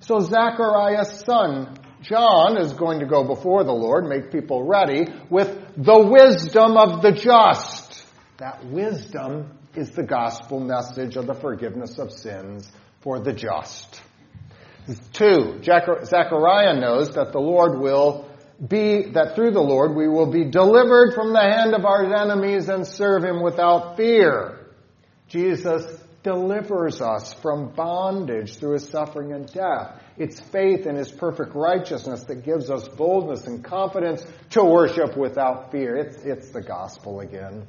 So 0.00 0.20
Zechariah's 0.20 1.22
son, 1.26 1.76
John, 2.02 2.58
is 2.58 2.72
going 2.72 3.00
to 3.00 3.06
go 3.06 3.24
before 3.24 3.64
the 3.64 3.72
Lord, 3.72 4.06
make 4.06 4.32
people 4.32 4.66
ready 4.66 5.06
with 5.30 5.48
the 5.76 5.98
wisdom 5.98 6.76
of 6.76 7.02
the 7.02 7.12
just. 7.12 8.06
That 8.38 8.64
wisdom 8.66 9.58
is 9.74 9.90
the 9.90 10.02
gospel 10.02 10.60
message 10.60 11.16
of 11.16 11.26
the 11.26 11.34
forgiveness 11.34 11.98
of 11.98 12.12
sins 12.12 12.70
for 13.00 13.20
the 13.20 13.32
just. 13.32 14.00
Two, 15.12 15.62
Zechariah 15.62 16.78
knows 16.78 17.14
that 17.14 17.32
the 17.32 17.40
Lord 17.40 17.78
will 17.78 18.28
be, 18.66 19.10
that 19.12 19.34
through 19.34 19.52
the 19.52 19.60
Lord 19.60 19.94
we 19.94 20.08
will 20.08 20.30
be 20.30 20.44
delivered 20.44 21.14
from 21.14 21.32
the 21.32 21.40
hand 21.40 21.74
of 21.74 21.84
our 21.84 22.04
enemies 22.14 22.68
and 22.68 22.86
serve 22.86 23.24
Him 23.24 23.42
without 23.42 23.96
fear. 23.96 24.66
Jesus 25.28 25.84
delivers 26.22 27.00
us 27.00 27.32
from 27.34 27.70
bondage 27.70 28.56
through 28.56 28.74
His 28.74 28.88
suffering 28.88 29.32
and 29.32 29.50
death. 29.50 30.00
It's 30.18 30.38
faith 30.38 30.86
in 30.86 30.96
His 30.96 31.10
perfect 31.10 31.54
righteousness 31.54 32.24
that 32.24 32.44
gives 32.44 32.70
us 32.70 32.86
boldness 32.86 33.46
and 33.46 33.64
confidence 33.64 34.24
to 34.50 34.62
worship 34.64 35.16
without 35.16 35.72
fear. 35.72 35.96
It's, 35.96 36.18
it's 36.24 36.50
the 36.50 36.62
gospel 36.62 37.20
again. 37.20 37.66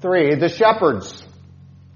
Three, 0.00 0.34
the 0.34 0.48
shepherds 0.48 1.24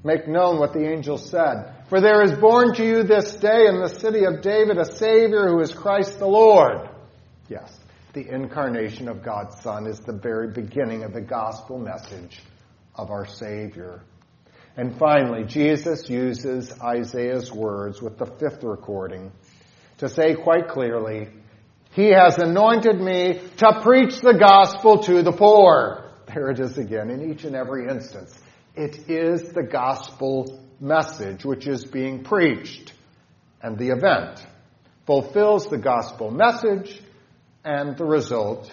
make 0.05 0.27
known 0.27 0.59
what 0.59 0.73
the 0.73 0.89
angel 0.89 1.19
said. 1.19 1.75
For 1.93 2.01
there 2.01 2.23
is 2.23 2.33
born 2.33 2.75
to 2.77 2.83
you 2.83 3.03
this 3.03 3.35
day 3.35 3.67
in 3.67 3.79
the 3.79 3.95
city 4.01 4.25
of 4.25 4.41
David 4.41 4.79
a 4.79 4.97
Savior 4.97 5.49
who 5.49 5.61
is 5.61 5.75
Christ 5.75 6.19
the 6.19 6.27
Lord. 6.27 6.89
Yes, 7.51 7.71
the 8.15 8.27
incarnation 8.27 9.11
of 9.11 9.23
God's 9.23 9.61
Son 9.61 9.87
is 9.87 9.99
the 9.99 10.15
very 10.15 10.49
beginning 10.49 11.03
of 11.03 11.13
the 11.13 11.21
gospel 11.21 11.79
message 11.79 12.41
of 12.95 13.11
our 13.11 13.27
Savior. 13.27 14.01
And 14.75 14.99
finally, 14.99 15.45
Jesus 15.45 16.09
uses 16.09 16.73
Isaiah's 16.81 17.53
words 17.53 18.01
with 18.01 18.17
the 18.17 18.25
fifth 18.25 18.65
recording 18.65 19.31
to 19.99 20.09
say 20.09 20.35
quite 20.35 20.69
clearly, 20.69 21.29
He 21.91 22.07
has 22.07 22.39
anointed 22.39 22.99
me 23.03 23.39
to 23.59 23.81
preach 23.83 24.19
the 24.23 24.39
gospel 24.41 25.03
to 25.03 25.21
the 25.21 25.33
poor. 25.33 26.11
There 26.33 26.49
it 26.49 26.59
is 26.59 26.79
again 26.79 27.11
in 27.11 27.31
each 27.31 27.45
and 27.45 27.55
every 27.55 27.87
instance. 27.87 28.35
It 28.75 29.11
is 29.11 29.53
the 29.53 29.63
gospel 29.63 30.61
message 30.81 31.45
which 31.45 31.67
is 31.67 31.85
being 31.85 32.25
preached. 32.25 32.93
And 33.63 33.79
the 33.79 33.91
event 33.91 34.45
fulfills 35.07 35.69
the 35.69 35.79
gospel 35.79 36.31
message, 36.31 37.01
and 37.65 37.97
the 37.97 38.05
result 38.05 38.73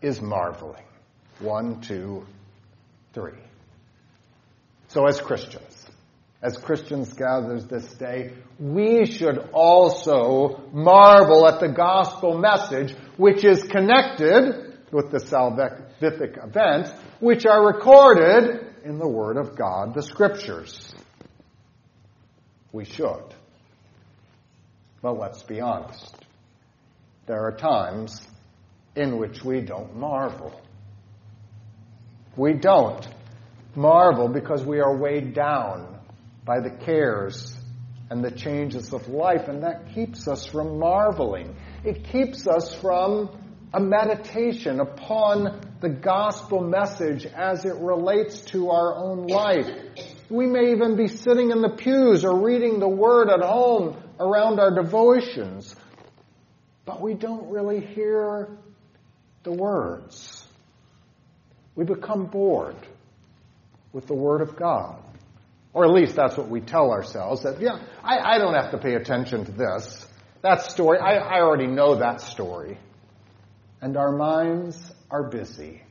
is 0.00 0.20
marveling. 0.20 0.82
One, 1.38 1.80
two, 1.80 2.26
three. 3.12 3.38
So, 4.88 5.06
as 5.06 5.20
Christians, 5.20 5.86
as 6.40 6.56
Christians 6.56 7.12
gathered 7.12 7.68
this 7.68 7.86
day, 7.94 8.32
we 8.58 9.04
should 9.04 9.50
also 9.52 10.62
marvel 10.72 11.46
at 11.46 11.60
the 11.60 11.68
gospel 11.68 12.38
message, 12.38 12.94
which 13.16 13.44
is 13.44 13.62
connected 13.64 14.78
with 14.92 15.10
the 15.10 15.18
salvific 15.18 16.42
events, 16.42 16.90
which 17.20 17.44
are 17.44 17.66
recorded 17.66 18.65
in 18.86 18.98
the 18.98 19.08
Word 19.08 19.36
of 19.36 19.56
God, 19.56 19.94
the 19.94 20.02
Scriptures. 20.02 20.94
We 22.72 22.84
should. 22.84 23.34
But 25.02 25.18
let's 25.18 25.42
be 25.42 25.60
honest. 25.60 26.14
There 27.26 27.42
are 27.42 27.56
times 27.56 28.20
in 28.94 29.18
which 29.18 29.42
we 29.42 29.60
don't 29.60 29.96
marvel. 29.96 30.60
We 32.36 32.52
don't 32.52 33.06
marvel 33.74 34.28
because 34.28 34.64
we 34.64 34.78
are 34.78 34.96
weighed 34.96 35.34
down 35.34 35.98
by 36.44 36.60
the 36.60 36.70
cares 36.70 37.58
and 38.08 38.24
the 38.24 38.30
changes 38.30 38.92
of 38.92 39.08
life, 39.08 39.48
and 39.48 39.64
that 39.64 39.92
keeps 39.94 40.28
us 40.28 40.46
from 40.46 40.78
marveling. 40.78 41.56
It 41.84 42.04
keeps 42.04 42.46
us 42.46 42.72
from 42.72 43.30
a 43.74 43.80
meditation 43.80 44.78
upon 44.78 45.65
the 45.80 45.88
gospel 45.88 46.60
message 46.60 47.26
as 47.26 47.64
it 47.64 47.74
relates 47.76 48.40
to 48.40 48.70
our 48.70 48.94
own 48.94 49.26
life. 49.26 49.68
We 50.30 50.46
may 50.46 50.72
even 50.72 50.96
be 50.96 51.08
sitting 51.08 51.50
in 51.50 51.60
the 51.60 51.70
pews 51.70 52.24
or 52.24 52.42
reading 52.42 52.80
the 52.80 52.88
word 52.88 53.28
at 53.28 53.40
home 53.40 53.96
around 54.18 54.58
our 54.58 54.74
devotions, 54.74 55.74
but 56.84 57.00
we 57.00 57.14
don't 57.14 57.50
really 57.50 57.80
hear 57.80 58.48
the 59.42 59.52
words. 59.52 60.46
We 61.74 61.84
become 61.84 62.26
bored 62.26 62.76
with 63.92 64.06
the 64.06 64.14
Word 64.14 64.40
of 64.40 64.56
God. 64.56 65.02
Or 65.72 65.84
at 65.84 65.90
least 65.90 66.16
that's 66.16 66.36
what 66.36 66.48
we 66.48 66.60
tell 66.60 66.90
ourselves 66.90 67.42
that, 67.42 67.60
yeah, 67.60 67.78
I, 68.02 68.18
I 68.18 68.38
don't 68.38 68.54
have 68.54 68.70
to 68.70 68.78
pay 68.78 68.94
attention 68.94 69.44
to 69.44 69.52
this. 69.52 70.06
That 70.42 70.62
story, 70.62 70.98
I, 70.98 71.16
I 71.16 71.40
already 71.40 71.66
know 71.66 71.96
that 71.96 72.20
story. 72.22 72.78
And 73.80 73.96
our 73.96 74.12
minds 74.12 74.92
are 75.10 75.22
busy. 75.22 75.82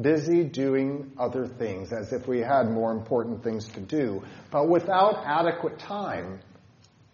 Busy 0.00 0.44
doing 0.44 1.12
other 1.18 1.46
things 1.46 1.92
as 1.92 2.12
if 2.12 2.26
we 2.26 2.40
had 2.40 2.70
more 2.70 2.92
important 2.92 3.42
things 3.44 3.68
to 3.68 3.80
do, 3.80 4.22
but 4.50 4.68
without 4.68 5.22
adequate 5.26 5.78
time 5.78 6.40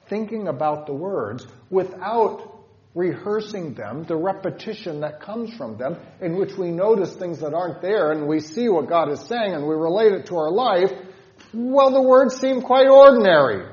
thinking 0.08 0.48
about 0.48 0.86
the 0.86 0.92
words, 0.92 1.46
without 1.70 2.58
rehearsing 2.94 3.74
them, 3.74 4.04
the 4.04 4.16
repetition 4.16 5.00
that 5.00 5.20
comes 5.20 5.54
from 5.54 5.76
them, 5.76 5.96
in 6.20 6.36
which 6.36 6.56
we 6.56 6.70
notice 6.70 7.14
things 7.14 7.40
that 7.40 7.54
aren't 7.54 7.80
there 7.82 8.12
and 8.12 8.26
we 8.26 8.40
see 8.40 8.68
what 8.68 8.88
God 8.88 9.10
is 9.10 9.20
saying 9.20 9.54
and 9.54 9.66
we 9.66 9.74
relate 9.74 10.12
it 10.12 10.26
to 10.26 10.36
our 10.36 10.50
life, 10.50 10.92
well, 11.52 11.90
the 11.90 12.02
words 12.02 12.36
seem 12.36 12.62
quite 12.62 12.88
ordinary. 12.88 13.66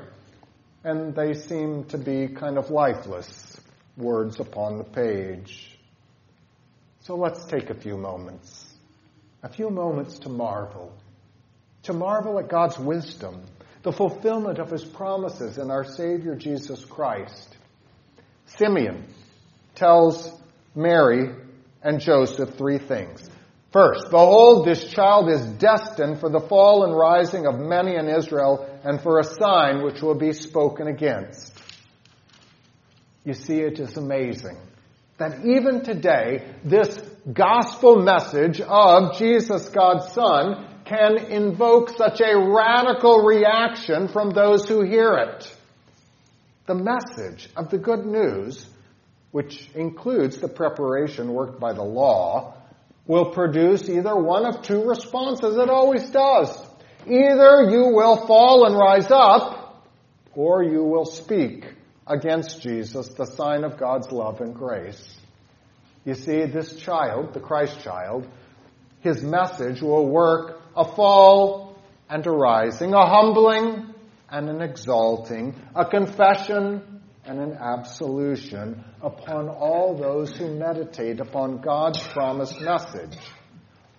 And 0.84 1.14
they 1.14 1.34
seem 1.34 1.84
to 1.86 1.98
be 1.98 2.28
kind 2.28 2.58
of 2.58 2.70
lifeless 2.70 3.60
words 3.96 4.38
upon 4.38 4.78
the 4.78 4.84
page. 4.84 5.75
So 7.06 7.14
let's 7.14 7.44
take 7.44 7.70
a 7.70 7.74
few 7.74 7.96
moments. 7.96 8.66
A 9.44 9.48
few 9.48 9.70
moments 9.70 10.18
to 10.20 10.28
marvel. 10.28 10.92
To 11.84 11.92
marvel 11.92 12.40
at 12.40 12.48
God's 12.48 12.80
wisdom, 12.80 13.44
the 13.84 13.92
fulfillment 13.92 14.58
of 14.58 14.72
His 14.72 14.84
promises 14.84 15.56
in 15.56 15.70
our 15.70 15.84
Savior 15.84 16.34
Jesus 16.34 16.84
Christ 16.84 17.56
Simeon 18.46 19.04
tells 19.76 20.32
Mary 20.74 21.30
and 21.80 22.00
Joseph 22.00 22.56
three 22.56 22.78
things. 22.78 23.30
First, 23.72 24.10
behold, 24.10 24.66
this 24.66 24.88
child 24.88 25.28
is 25.30 25.46
destined 25.46 26.18
for 26.18 26.28
the 26.28 26.40
fall 26.40 26.82
and 26.82 26.96
rising 26.96 27.46
of 27.46 27.56
many 27.56 27.94
in 27.94 28.08
Israel 28.08 28.68
and 28.82 29.00
for 29.00 29.20
a 29.20 29.24
sign 29.24 29.84
which 29.84 30.02
will 30.02 30.18
be 30.18 30.32
spoken 30.32 30.88
against. 30.88 31.52
You 33.24 33.34
see, 33.34 33.60
it 33.60 33.78
is 33.78 33.96
amazing 33.96 34.58
that 35.18 35.44
even 35.44 35.82
today, 35.82 36.46
this 36.64 36.98
gospel 37.32 38.02
message 38.02 38.60
of 38.60 39.18
Jesus, 39.18 39.68
God's 39.68 40.12
Son, 40.12 40.66
can 40.84 41.18
invoke 41.18 41.90
such 41.90 42.20
a 42.20 42.36
radical 42.36 43.24
reaction 43.24 44.08
from 44.08 44.30
those 44.30 44.68
who 44.68 44.82
hear 44.82 45.14
it 45.14 45.56
the 46.66 46.74
message 46.74 47.48
of 47.56 47.70
the 47.70 47.78
good 47.78 48.04
news, 48.04 48.66
which 49.30 49.70
includes 49.74 50.38
the 50.38 50.48
preparation 50.48 51.32
worked 51.32 51.60
by 51.60 51.72
the 51.72 51.82
law, 51.82 52.54
will 53.06 53.30
produce 53.30 53.88
either 53.88 54.16
one 54.16 54.44
of 54.44 54.62
two 54.62 54.84
responses. 54.84 55.56
It 55.56 55.70
always 55.70 56.10
does. 56.10 56.50
Either 57.06 57.70
you 57.70 57.92
will 57.94 58.26
fall 58.26 58.66
and 58.66 58.76
rise 58.76 59.10
up, 59.12 59.84
or 60.34 60.64
you 60.64 60.82
will 60.82 61.04
speak 61.04 61.66
against 62.06 62.62
Jesus, 62.62 63.08
the 63.08 63.24
sign 63.24 63.64
of 63.64 63.78
God's 63.78 64.10
love 64.12 64.40
and 64.40 64.54
grace. 64.54 65.02
You 66.04 66.14
see, 66.14 66.44
this 66.44 66.76
child, 66.76 67.34
the 67.34 67.40
Christ 67.40 67.80
child, 67.80 68.28
his 69.00 69.22
message 69.22 69.82
will 69.82 70.08
work 70.08 70.60
a 70.76 70.84
fall 70.84 71.76
and 72.08 72.24
a 72.26 72.30
rising, 72.30 72.94
a 72.94 73.06
humbling 73.06 73.92
and 74.30 74.48
an 74.48 74.62
exalting, 74.62 75.54
a 75.74 75.84
confession 75.84 77.02
and 77.24 77.40
an 77.40 77.54
absolution 77.54 78.84
upon 79.02 79.48
all 79.48 79.96
those 79.96 80.36
who 80.36 80.54
meditate 80.54 81.18
upon 81.18 81.60
God's 81.60 82.00
promised 82.00 82.60
message. 82.60 83.18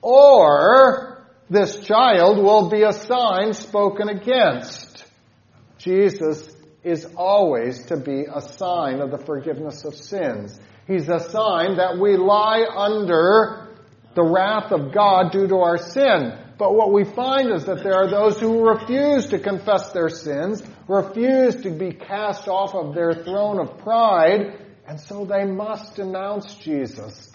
Or 0.01 1.27
this 1.49 1.79
child 1.81 2.37
will 2.37 2.69
be 2.69 2.83
a 2.83 2.93
sign 2.93 3.53
spoken 3.53 4.07
against. 4.07 5.05
Jesus 5.77 6.49
is 6.87 7.05
always 7.15 7.85
to 7.87 7.97
be 7.97 8.25
a 8.33 8.41
sign 8.41 9.01
of 9.01 9.11
the 9.11 9.17
forgiveness 9.17 9.83
of 9.83 9.93
sins. 9.93 10.57
He's 10.87 11.09
a 11.09 11.19
sign 11.19 11.77
that 11.77 11.97
we 11.99 12.15
lie 12.15 12.65
under 12.73 13.75
the 14.15 14.23
wrath 14.23 14.71
of 14.71 14.93
God 14.93 15.31
due 15.31 15.47
to 15.47 15.57
our 15.57 15.77
sin. 15.77 16.33
But 16.57 16.73
what 16.73 16.93
we 16.93 17.03
find 17.03 17.51
is 17.53 17.65
that 17.65 17.83
there 17.83 17.93
are 17.93 18.09
those 18.09 18.39
who 18.39 18.67
refuse 18.67 19.27
to 19.27 19.37
confess 19.37 19.91
their 19.91 20.09
sins, 20.09 20.63
refuse 20.87 21.55
to 21.63 21.69
be 21.69 21.91
cast 21.91 22.47
off 22.47 22.73
of 22.73 22.95
their 22.95 23.13
throne 23.13 23.59
of 23.59 23.77
pride, 23.79 24.59
and 24.87 24.99
so 24.99 25.25
they 25.25 25.43
must 25.43 25.95
denounce 25.95 26.55
Jesus, 26.55 27.31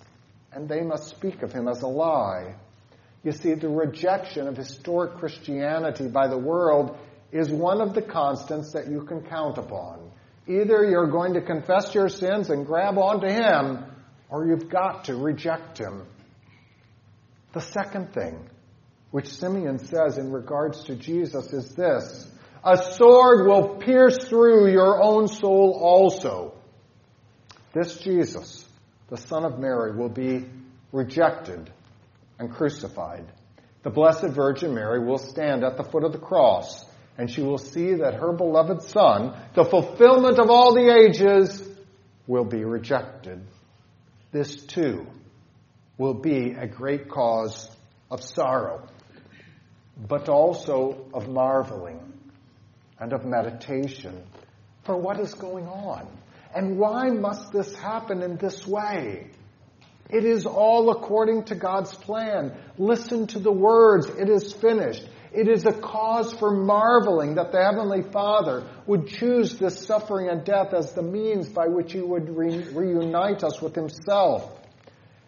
and 0.50 0.68
they 0.68 0.80
must 0.80 1.08
speak 1.08 1.42
of 1.42 1.52
him 1.52 1.68
as 1.68 1.82
a 1.82 1.86
lie. 1.86 2.54
You 3.22 3.30
see, 3.30 3.54
the 3.54 3.68
rejection 3.68 4.48
of 4.48 4.56
historic 4.56 5.18
Christianity 5.18 6.08
by 6.08 6.26
the 6.26 6.38
world 6.38 6.98
is 7.32 7.50
one 7.50 7.80
of 7.80 7.94
the 7.94 8.02
constants 8.02 8.72
that 8.72 8.88
you 8.88 9.02
can 9.02 9.22
count 9.22 9.56
upon. 9.56 10.10
Either 10.46 10.84
you're 10.84 11.10
going 11.10 11.34
to 11.34 11.40
confess 11.40 11.94
your 11.94 12.08
sins 12.08 12.50
and 12.50 12.66
grab 12.66 12.98
onto 12.98 13.26
Him, 13.26 13.84
or 14.28 14.46
you've 14.46 14.68
got 14.68 15.06
to 15.06 15.16
reject 15.16 15.78
Him. 15.78 16.02
The 17.54 17.60
second 17.60 18.12
thing, 18.12 18.48
which 19.10 19.28
Simeon 19.28 19.78
says 19.78 20.18
in 20.18 20.30
regards 20.30 20.84
to 20.84 20.94
Jesus, 20.94 21.52
is 21.52 21.74
this 21.74 22.30
A 22.64 22.76
sword 22.76 23.46
will 23.46 23.76
pierce 23.76 24.28
through 24.28 24.70
your 24.70 25.02
own 25.02 25.28
soul 25.28 25.78
also. 25.82 26.54
This 27.72 27.98
Jesus, 27.98 28.64
the 29.08 29.16
Son 29.16 29.44
of 29.44 29.58
Mary, 29.58 29.96
will 29.96 30.10
be 30.10 30.44
rejected 30.92 31.70
and 32.38 32.52
crucified. 32.52 33.24
The 33.82 33.90
Blessed 33.90 34.28
Virgin 34.28 34.74
Mary 34.74 35.04
will 35.04 35.18
stand 35.18 35.64
at 35.64 35.76
the 35.76 35.84
foot 35.84 36.04
of 36.04 36.12
the 36.12 36.18
cross 36.18 36.84
and 37.18 37.31
she 37.31 37.42
will 37.42 37.59
see 37.59 37.94
that 37.94 38.14
her 38.14 38.33
beloved 38.33 38.83
Son, 38.83 39.35
the 39.55 39.64
fulfillment 39.64 40.38
of 40.38 40.51
all 40.51 40.75
the 40.75 40.92
ages, 40.92 41.62
will 42.27 42.44
be 42.44 42.64
rejected. 42.64 43.42
This 44.31 44.57
too 44.64 45.07
will 45.98 46.14
be 46.14 46.53
a 46.53 46.66
great 46.66 47.09
cause 47.09 47.70
of 48.11 48.22
sorrow, 48.22 48.88
but 49.96 50.29
also 50.29 51.07
of 51.12 51.29
marveling 51.29 52.01
and 52.98 53.12
of 53.12 53.25
meditation 53.25 54.22
for 54.85 54.96
what 54.96 55.20
is 55.20 55.35
going 55.35 55.66
on. 55.66 56.07
And 56.55 56.79
why 56.79 57.11
must 57.11 57.53
this 57.53 57.75
happen 57.75 58.22
in 58.22 58.37
this 58.37 58.66
way? 58.66 59.31
It 60.11 60.25
is 60.25 60.44
all 60.44 60.90
according 60.90 61.44
to 61.44 61.55
God's 61.55 61.94
plan. 61.94 62.53
Listen 62.77 63.27
to 63.29 63.38
the 63.38 63.53
words. 63.53 64.07
It 64.07 64.29
is 64.29 64.53
finished. 64.53 65.07
It 65.34 65.48
is 65.48 65.64
a 65.64 65.72
cause 65.72 66.34
for 66.34 66.50
marveling 66.50 67.36
that 67.36 67.52
the 67.52 67.62
Heavenly 67.62 68.02
Father 68.02 68.68
would 68.86 69.08
choose 69.08 69.58
this 69.58 69.86
suffering 69.86 70.28
and 70.28 70.44
death 70.44 70.74
as 70.74 70.92
the 70.92 71.02
means 71.02 71.48
by 71.48 71.68
which 71.68 71.92
He 71.92 72.00
would 72.00 72.28
re- 72.36 72.68
reunite 72.68 73.42
us 73.42 73.62
with 73.62 73.74
Himself. 73.74 74.50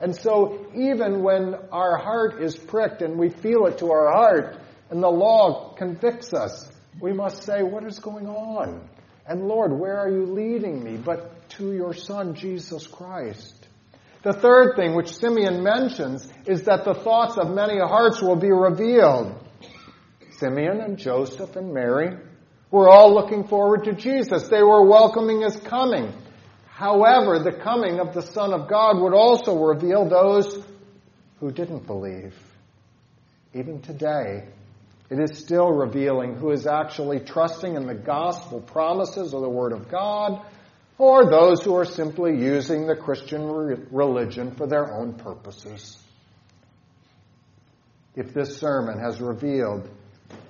And 0.00 0.14
so, 0.14 0.66
even 0.74 1.22
when 1.22 1.54
our 1.72 1.96
heart 1.96 2.42
is 2.42 2.54
pricked 2.54 3.00
and 3.00 3.18
we 3.18 3.30
feel 3.30 3.66
it 3.66 3.78
to 3.78 3.90
our 3.90 4.12
heart, 4.12 4.58
and 4.90 5.02
the 5.02 5.08
law 5.08 5.72
convicts 5.74 6.34
us, 6.34 6.70
we 7.00 7.12
must 7.12 7.42
say, 7.42 7.62
What 7.62 7.84
is 7.84 7.98
going 7.98 8.26
on? 8.26 8.86
And 9.26 9.48
Lord, 9.48 9.72
where 9.72 9.96
are 9.96 10.10
you 10.10 10.26
leading 10.26 10.84
me? 10.84 10.96
But 10.96 11.48
to 11.50 11.72
your 11.72 11.94
Son, 11.94 12.34
Jesus 12.34 12.86
Christ. 12.86 13.54
The 14.22 14.32
third 14.32 14.76
thing 14.76 14.94
which 14.94 15.14
Simeon 15.14 15.62
mentions 15.62 16.30
is 16.46 16.62
that 16.64 16.84
the 16.84 16.94
thoughts 16.94 17.36
of 17.38 17.50
many 17.50 17.78
hearts 17.78 18.20
will 18.20 18.36
be 18.36 18.50
revealed. 18.50 19.34
Simeon 20.44 20.82
and 20.82 20.98
Joseph 20.98 21.56
and 21.56 21.72
Mary 21.72 22.18
were 22.70 22.90
all 22.90 23.14
looking 23.14 23.48
forward 23.48 23.84
to 23.84 23.94
Jesus. 23.94 24.48
They 24.48 24.62
were 24.62 24.86
welcoming 24.86 25.40
his 25.40 25.56
coming. 25.56 26.12
However, 26.68 27.38
the 27.38 27.52
coming 27.52 27.98
of 27.98 28.12
the 28.12 28.20
Son 28.20 28.52
of 28.52 28.68
God 28.68 29.00
would 29.00 29.14
also 29.14 29.56
reveal 29.56 30.06
those 30.06 30.62
who 31.40 31.50
didn't 31.50 31.86
believe. 31.86 32.34
Even 33.54 33.80
today, 33.80 34.44
it 35.08 35.18
is 35.18 35.38
still 35.38 35.70
revealing 35.70 36.34
who 36.34 36.50
is 36.50 36.66
actually 36.66 37.20
trusting 37.20 37.74
in 37.74 37.86
the 37.86 37.94
gospel 37.94 38.60
promises 38.60 39.32
of 39.32 39.40
the 39.40 39.48
Word 39.48 39.72
of 39.72 39.88
God 39.88 40.44
or 40.98 41.30
those 41.30 41.62
who 41.62 41.74
are 41.74 41.86
simply 41.86 42.36
using 42.36 42.86
the 42.86 42.96
Christian 42.96 43.46
religion 43.90 44.54
for 44.56 44.66
their 44.66 44.92
own 44.92 45.14
purposes. 45.14 45.96
If 48.14 48.34
this 48.34 48.58
sermon 48.58 48.98
has 48.98 49.22
revealed 49.22 49.88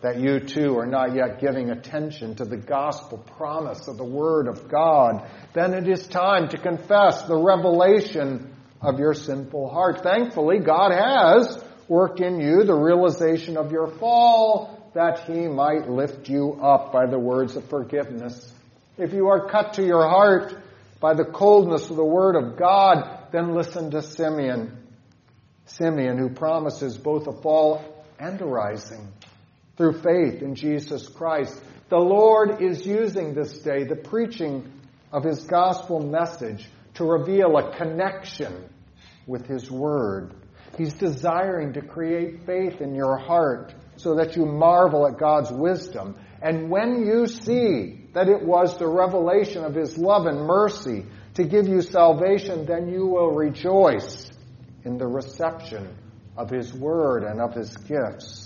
that 0.04 0.20
you 0.20 0.38
too 0.38 0.76
are 0.78 0.86
not 0.86 1.14
yet 1.14 1.40
giving 1.40 1.70
attention 1.70 2.34
to 2.34 2.44
the 2.44 2.58
gospel 2.58 3.16
promise 3.16 3.88
of 3.88 3.96
the 3.96 4.04
Word 4.04 4.48
of 4.48 4.68
God, 4.68 5.26
then 5.54 5.72
it 5.72 5.88
is 5.88 6.06
time 6.06 6.48
to 6.50 6.58
confess 6.58 7.22
the 7.22 7.36
revelation 7.36 8.54
of 8.82 8.98
your 8.98 9.14
sinful 9.14 9.70
heart. 9.70 10.02
Thankfully, 10.02 10.58
God 10.58 10.92
has 10.92 11.64
worked 11.88 12.20
in 12.20 12.38
you 12.38 12.64
the 12.64 12.74
realization 12.74 13.56
of 13.56 13.72
your 13.72 13.88
fall 13.98 14.90
that 14.94 15.24
He 15.26 15.48
might 15.48 15.88
lift 15.88 16.28
you 16.28 16.58
up 16.62 16.92
by 16.92 17.06
the 17.06 17.18
words 17.18 17.56
of 17.56 17.68
forgiveness. 17.70 18.52
If 18.98 19.14
you 19.14 19.28
are 19.28 19.48
cut 19.48 19.74
to 19.74 19.82
your 19.82 20.06
heart 20.06 20.54
by 21.00 21.14
the 21.14 21.24
coldness 21.24 21.88
of 21.88 21.96
the 21.96 22.04
Word 22.04 22.36
of 22.36 22.58
God, 22.58 23.30
then 23.32 23.54
listen 23.54 23.90
to 23.92 24.02
Simeon. 24.02 24.86
Simeon, 25.64 26.18
who 26.18 26.28
promises 26.28 26.98
both 26.98 27.26
a 27.26 27.32
fall 27.32 28.04
and 28.20 28.38
a 28.42 28.44
rising 28.44 29.08
through 29.76 30.00
faith 30.00 30.42
in 30.42 30.54
Jesus 30.54 31.08
Christ. 31.08 31.60
The 31.88 31.98
Lord 31.98 32.62
is 32.62 32.86
using 32.86 33.34
this 33.34 33.58
day 33.58 33.84
the 33.84 33.96
preaching 33.96 34.70
of 35.12 35.24
His 35.24 35.44
gospel 35.44 36.00
message 36.00 36.68
to 36.94 37.04
reveal 37.04 37.56
a 37.56 37.76
connection 37.76 38.68
with 39.26 39.46
His 39.46 39.70
Word. 39.70 40.34
He's 40.76 40.94
desiring 40.94 41.74
to 41.74 41.82
create 41.82 42.46
faith 42.46 42.80
in 42.80 42.94
your 42.94 43.16
heart 43.16 43.74
so 43.96 44.16
that 44.16 44.36
you 44.36 44.44
marvel 44.44 45.06
at 45.06 45.18
God's 45.18 45.52
wisdom. 45.52 46.16
And 46.42 46.68
when 46.68 47.06
you 47.06 47.26
see 47.26 48.08
that 48.12 48.28
it 48.28 48.42
was 48.42 48.76
the 48.76 48.88
revelation 48.88 49.64
of 49.64 49.74
His 49.74 49.96
love 49.96 50.26
and 50.26 50.46
mercy 50.46 51.06
to 51.34 51.44
give 51.44 51.68
you 51.68 51.80
salvation, 51.80 52.66
then 52.66 52.88
you 52.88 53.06
will 53.06 53.30
rejoice 53.30 54.30
in 54.84 54.98
the 54.98 55.06
reception 55.06 55.96
of 56.36 56.50
His 56.50 56.72
Word 56.72 57.24
and 57.24 57.40
of 57.40 57.54
His 57.54 57.76
gifts. 57.76 58.43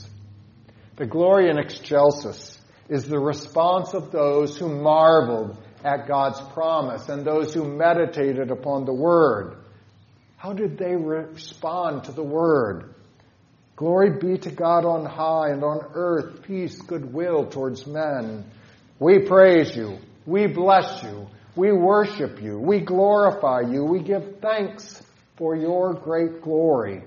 The 0.99 1.07
Gloria 1.07 1.53
in 1.53 1.59
Excelsis 1.59 2.59
is 2.89 3.05
the 3.05 3.21
response 3.21 3.95
of 3.95 4.11
those 4.11 4.59
who 4.59 4.69
marveled 4.69 5.57
at 5.85 6.09
God's 6.09 6.41
promise 6.53 7.09
and 7.09 7.25
those 7.25 7.55
who 7.55 7.63
meditated 7.63 8.51
upon 8.51 8.85
the 8.85 8.93
Word. 8.93 9.59
How 10.39 10.53
did 10.53 10.77
they 10.77 10.97
respond 10.97 12.05
to 12.05 12.13
the 12.13 12.25
Word? 12.25 12.95
Glory 13.77 14.19
be 14.19 14.39
to 14.39 14.51
God 14.51 14.85
on 14.85 15.07
high 15.07 15.51
and 15.51 15.63
on 15.63 15.87
earth, 15.95 16.43
peace, 16.43 16.83
goodwill 16.83 17.47
towards 17.47 17.87
men. 17.87 18.45
We 18.99 19.21
praise 19.21 19.77
you. 19.77 19.99
We 20.27 20.49
bless 20.49 21.05
you. 21.05 21.29
We 21.55 21.71
worship 21.71 22.43
you. 22.43 22.59
We 22.59 22.81
glorify 22.81 23.61
you. 23.61 23.85
We 23.85 24.01
give 24.01 24.41
thanks 24.41 25.01
for 25.37 25.55
your 25.55 25.95
great 25.95 26.43
glory. 26.43 27.05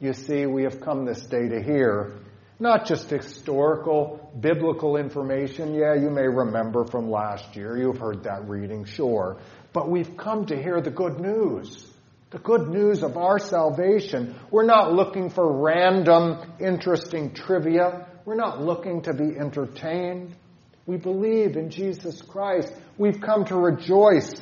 You 0.00 0.12
see, 0.12 0.44
we 0.44 0.64
have 0.64 0.82
come 0.82 1.06
this 1.06 1.22
day 1.22 1.48
to 1.48 1.62
hear 1.62 2.12
not 2.60 2.86
just 2.86 3.08
historical, 3.08 4.32
biblical 4.40 4.96
information. 4.96 5.74
Yeah, 5.74 5.94
you 5.94 6.10
may 6.10 6.26
remember 6.26 6.84
from 6.84 7.10
last 7.10 7.54
year. 7.54 7.76
You've 7.76 7.98
heard 7.98 8.24
that 8.24 8.48
reading, 8.48 8.84
sure. 8.84 9.38
But 9.72 9.88
we've 9.88 10.16
come 10.16 10.46
to 10.46 10.60
hear 10.60 10.80
the 10.80 10.90
good 10.90 11.20
news. 11.20 11.86
The 12.30 12.38
good 12.38 12.68
news 12.68 13.02
of 13.02 13.16
our 13.16 13.38
salvation. 13.38 14.34
We're 14.50 14.66
not 14.66 14.92
looking 14.92 15.30
for 15.30 15.62
random, 15.62 16.54
interesting 16.60 17.32
trivia. 17.32 18.06
We're 18.24 18.34
not 18.34 18.60
looking 18.60 19.02
to 19.02 19.14
be 19.14 19.38
entertained. 19.38 20.34
We 20.84 20.96
believe 20.96 21.56
in 21.56 21.70
Jesus 21.70 22.20
Christ. 22.20 22.72
We've 22.98 23.20
come 23.20 23.44
to 23.46 23.56
rejoice 23.56 24.32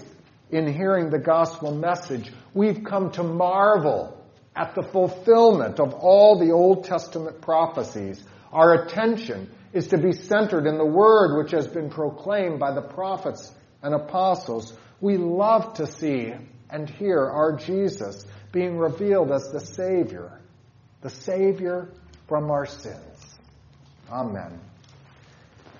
in 0.50 0.72
hearing 0.72 1.10
the 1.10 1.18
gospel 1.18 1.74
message. 1.74 2.32
We've 2.54 2.82
come 2.82 3.10
to 3.12 3.22
marvel 3.22 4.16
at 4.56 4.74
the 4.74 4.82
fulfillment 4.82 5.78
of 5.78 5.92
all 5.92 6.38
the 6.38 6.50
Old 6.52 6.84
Testament 6.84 7.42
prophecies. 7.42 8.24
Our 8.52 8.84
attention 8.84 9.50
is 9.74 9.88
to 9.88 9.98
be 9.98 10.12
centered 10.12 10.66
in 10.66 10.78
the 10.78 10.86
word 10.86 11.36
which 11.36 11.52
has 11.52 11.68
been 11.68 11.90
proclaimed 11.90 12.58
by 12.58 12.72
the 12.72 12.80
prophets 12.80 13.52
and 13.82 13.94
apostles. 13.94 14.72
We 15.00 15.18
love 15.18 15.74
to 15.74 15.86
see 15.86 16.32
and 16.70 16.88
hear 16.88 17.20
our 17.20 17.56
Jesus 17.56 18.24
being 18.50 18.78
revealed 18.78 19.30
as 19.30 19.50
the 19.52 19.60
Savior, 19.60 20.40
the 21.02 21.10
Savior 21.10 21.90
from 22.26 22.50
our 22.50 22.64
sins. 22.64 23.38
Amen. 24.10 24.58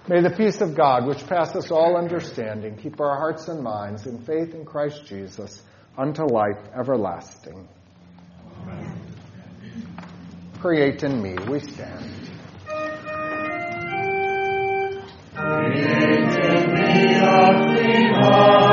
May 0.09 0.21
the 0.21 0.31
peace 0.31 0.61
of 0.61 0.77
God, 0.77 1.07
which 1.07 1.27
passeth 1.27 1.73
all 1.73 1.97
understanding, 1.97 2.77
keep 2.77 3.01
our 3.01 3.17
hearts 3.17 3.49
and 3.49 3.63
minds 3.63 4.07
in 4.07 4.19
faith 4.19 4.55
in 4.55 4.65
Christ 4.65 5.07
Jesus 5.07 5.63
unto 5.97 6.23
life 6.25 6.59
everlasting. 6.79 7.67
Create 10.67 11.05
in 11.05 11.23
me, 11.23 11.33
we 11.49 11.61
stand. 11.61 12.11
Create 15.33 16.35
in 16.51 16.75
me 16.75 17.15
a 17.15 17.55
clean 17.63 18.13
heart, 18.15 18.66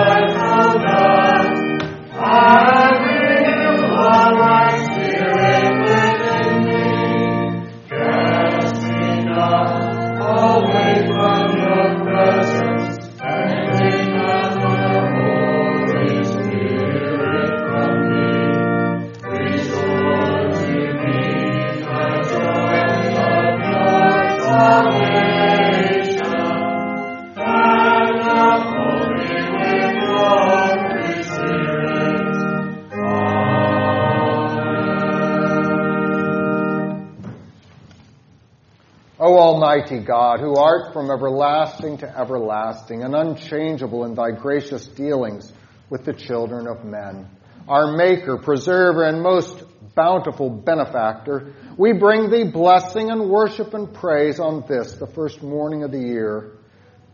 Almighty 39.64 40.00
God, 40.00 40.42
who 40.42 40.56
art 40.56 40.92
from 40.92 41.10
everlasting 41.10 42.00
to 42.00 42.20
everlasting 42.20 43.02
and 43.02 43.16
unchangeable 43.16 44.04
in 44.04 44.14
thy 44.14 44.32
gracious 44.32 44.86
dealings 44.88 45.54
with 45.90 46.04
the 46.04 46.12
children 46.12 46.68
of 46.68 46.84
men, 46.84 47.30
our 47.70 47.96
Maker, 47.96 48.38
Preserver, 48.38 49.04
and 49.04 49.22
most 49.22 49.64
bountiful 49.96 50.50
benefactor, 50.50 51.54
we 51.78 51.94
bring 51.94 52.30
thee 52.30 52.44
blessing 52.44 53.10
and 53.10 53.30
worship 53.30 53.74
and 53.74 53.94
praise 53.94 54.38
on 54.38 54.66
this, 54.68 54.96
the 54.96 55.08
first 55.08 55.42
morning 55.42 55.84
of 55.84 55.92
the 55.94 56.08
year. 56.08 56.58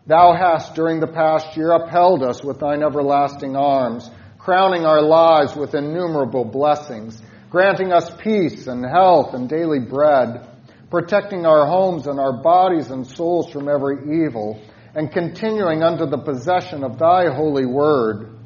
Thou 0.07 0.33
hast 0.33 0.73
during 0.73 0.99
the 0.99 1.05
past 1.05 1.55
year 1.55 1.71
upheld 1.71 2.23
us 2.23 2.43
with 2.43 2.59
thine 2.59 2.81
everlasting 2.81 3.55
arms, 3.55 4.09
crowning 4.39 4.87
our 4.87 5.03
lives 5.03 5.55
with 5.55 5.75
innumerable 5.75 6.45
blessings, 6.45 7.21
granting 7.51 7.93
us 7.93 8.09
peace 8.23 8.65
and 8.65 8.83
health 8.83 9.35
and 9.35 9.47
daily 9.47 9.79
bread 9.79 10.47
protecting 10.89 11.45
our 11.45 11.67
homes 11.67 12.07
and 12.07 12.19
our 12.19 12.41
bodies 12.41 12.89
and 12.89 13.05
souls 13.05 13.51
from 13.51 13.69
every 13.69 14.25
evil, 14.25 14.59
and 14.95 15.11
continuing 15.11 15.83
unto 15.83 16.05
the 16.07 16.17
possession 16.17 16.83
of 16.83 16.97
thy 16.97 17.33
holy 17.33 17.65
word. 17.65 18.37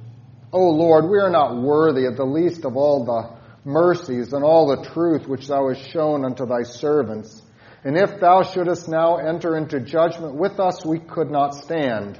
O 0.52 0.70
Lord, 0.70 1.10
we 1.10 1.18
are 1.20 1.30
not 1.30 1.62
worthy 1.62 2.06
of 2.06 2.18
the 2.18 2.26
least 2.26 2.66
of 2.66 2.76
all 2.76 3.06
the 3.06 3.70
mercies 3.70 4.34
and 4.34 4.44
all 4.44 4.68
the 4.68 4.90
truth 4.90 5.28
which 5.28 5.48
thou 5.48 5.70
hast 5.70 5.90
shown 5.90 6.26
unto 6.26 6.46
thy 6.46 6.64
servants. 6.64 7.42
And 7.86 7.98
if 7.98 8.20
thou 8.20 8.44
shouldest 8.44 8.88
now 8.88 9.18
enter 9.18 9.58
into 9.58 9.80
judgment 9.80 10.36
with 10.36 10.60
us, 10.60 10.86
we 10.86 11.00
could 11.00 11.32
not 11.32 11.56
stand. 11.56 12.20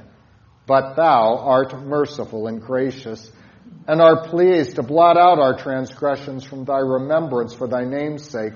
But 0.66 0.94
thou 0.94 1.38
art 1.38 1.78
merciful 1.84 2.46
and 2.46 2.60
gracious, 2.60 3.30
and 3.86 4.00
are 4.00 4.26
pleased 4.28 4.76
to 4.76 4.82
blot 4.82 5.18
out 5.18 5.38
our 5.38 5.56
transgressions 5.58 6.44
from 6.44 6.64
thy 6.64 6.78
remembrance 6.78 7.52
for 7.52 7.68
thy 7.68 7.84
name's 7.84 8.28
sake 8.28 8.54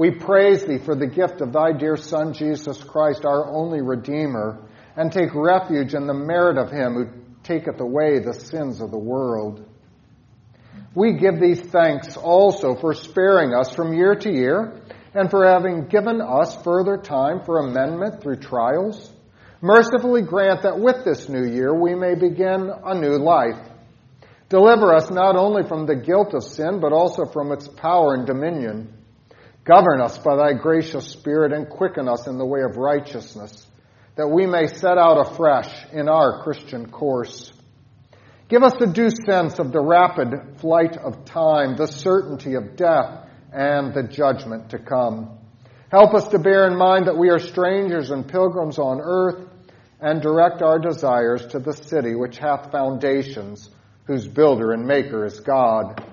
we 0.00 0.10
praise 0.10 0.64
thee 0.64 0.78
for 0.78 0.96
the 0.96 1.06
gift 1.06 1.42
of 1.42 1.52
thy 1.52 1.72
dear 1.72 1.94
Son, 1.94 2.32
Jesus 2.32 2.82
Christ, 2.82 3.26
our 3.26 3.52
only 3.52 3.82
Redeemer, 3.82 4.66
and 4.96 5.12
take 5.12 5.34
refuge 5.34 5.92
in 5.92 6.06
the 6.06 6.14
merit 6.14 6.56
of 6.56 6.70
him 6.70 6.94
who 6.94 7.06
taketh 7.42 7.78
away 7.80 8.18
the 8.18 8.32
sins 8.32 8.80
of 8.80 8.90
the 8.90 8.98
world. 8.98 9.62
We 10.94 11.18
give 11.18 11.38
thee 11.38 11.54
thanks 11.54 12.16
also 12.16 12.76
for 12.76 12.94
sparing 12.94 13.52
us 13.52 13.74
from 13.74 13.92
year 13.92 14.14
to 14.14 14.32
year 14.32 14.80
and 15.12 15.28
for 15.28 15.46
having 15.46 15.88
given 15.88 16.22
us 16.22 16.56
further 16.62 16.96
time 16.96 17.42
for 17.44 17.58
amendment 17.58 18.22
through 18.22 18.36
trials. 18.36 19.12
Mercifully 19.60 20.22
grant 20.22 20.62
that 20.62 20.80
with 20.80 21.04
this 21.04 21.28
new 21.28 21.44
year 21.44 21.78
we 21.78 21.94
may 21.94 22.14
begin 22.14 22.70
a 22.86 22.94
new 22.94 23.18
life. 23.18 23.68
Deliver 24.48 24.94
us 24.94 25.10
not 25.10 25.36
only 25.36 25.62
from 25.68 25.84
the 25.84 25.96
guilt 25.96 26.32
of 26.32 26.42
sin, 26.42 26.80
but 26.80 26.94
also 26.94 27.26
from 27.26 27.52
its 27.52 27.68
power 27.68 28.14
and 28.14 28.26
dominion. 28.26 28.94
Govern 29.70 30.00
us 30.00 30.18
by 30.18 30.34
thy 30.34 30.54
gracious 30.54 31.06
Spirit 31.06 31.52
and 31.52 31.68
quicken 31.68 32.08
us 32.08 32.26
in 32.26 32.38
the 32.38 32.44
way 32.44 32.62
of 32.62 32.76
righteousness, 32.76 33.68
that 34.16 34.26
we 34.26 34.44
may 34.44 34.66
set 34.66 34.98
out 34.98 35.30
afresh 35.30 35.86
in 35.92 36.08
our 36.08 36.42
Christian 36.42 36.90
course. 36.90 37.52
Give 38.48 38.64
us 38.64 38.74
a 38.80 38.88
due 38.88 39.10
sense 39.10 39.60
of 39.60 39.70
the 39.70 39.80
rapid 39.80 40.58
flight 40.58 40.96
of 40.96 41.24
time, 41.24 41.76
the 41.76 41.86
certainty 41.86 42.54
of 42.54 42.74
death, 42.74 43.28
and 43.52 43.94
the 43.94 44.02
judgment 44.02 44.70
to 44.70 44.80
come. 44.80 45.38
Help 45.92 46.14
us 46.14 46.26
to 46.30 46.40
bear 46.40 46.66
in 46.66 46.76
mind 46.76 47.06
that 47.06 47.16
we 47.16 47.30
are 47.30 47.38
strangers 47.38 48.10
and 48.10 48.26
pilgrims 48.26 48.76
on 48.76 49.00
earth, 49.00 49.48
and 50.00 50.20
direct 50.20 50.62
our 50.62 50.80
desires 50.80 51.46
to 51.46 51.60
the 51.60 51.74
city 51.74 52.16
which 52.16 52.38
hath 52.38 52.72
foundations, 52.72 53.70
whose 54.08 54.26
builder 54.26 54.72
and 54.72 54.84
maker 54.84 55.24
is 55.24 55.38
God. 55.38 56.04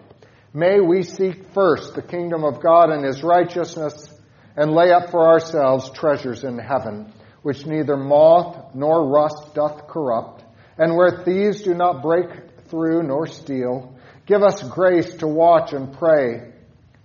May 0.53 0.79
we 0.79 1.03
seek 1.03 1.53
first 1.53 1.93
the 1.93 2.01
kingdom 2.01 2.43
of 2.43 2.61
God 2.61 2.89
and 2.89 3.03
his 3.03 3.21
righteousness 3.21 4.13
and 4.55 4.71
lay 4.71 4.91
up 4.91 5.11
for 5.11 5.27
ourselves 5.27 5.91
treasures 5.91 6.43
in 6.43 6.57
heaven, 6.57 7.13
which 7.41 7.65
neither 7.65 7.97
moth 7.97 8.73
nor 8.73 9.07
rust 9.07 9.53
doth 9.53 9.87
corrupt, 9.87 10.43
and 10.77 10.95
where 10.95 11.23
thieves 11.23 11.61
do 11.61 11.73
not 11.73 12.01
break 12.01 12.29
through 12.69 13.03
nor 13.03 13.27
steal. 13.27 13.93
Give 14.25 14.41
us 14.41 14.63
grace 14.63 15.15
to 15.17 15.27
watch 15.27 15.73
and 15.73 15.93
pray, 15.93 16.53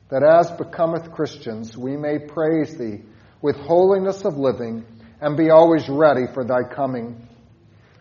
that 0.08 0.22
as 0.22 0.50
becometh 0.52 1.12
Christians 1.12 1.76
we 1.76 1.96
may 1.96 2.18
praise 2.18 2.76
thee 2.76 3.02
with 3.40 3.56
holiness 3.56 4.24
of 4.24 4.36
living 4.36 4.84
and 5.20 5.36
be 5.36 5.50
always 5.50 5.88
ready 5.88 6.26
for 6.32 6.44
thy 6.44 6.62
coming. 6.62 7.28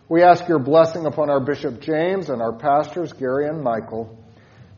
We 0.08 0.24
ask 0.24 0.48
your 0.48 0.60
blessing 0.60 1.06
upon 1.06 1.30
our 1.30 1.39
Bishop 1.39 1.82
James 1.82 2.30
and 2.30 2.42
our 2.42 2.54
pastors, 2.54 3.14
Gary 3.14 3.48
and 3.48 3.64
Michael 3.64 4.18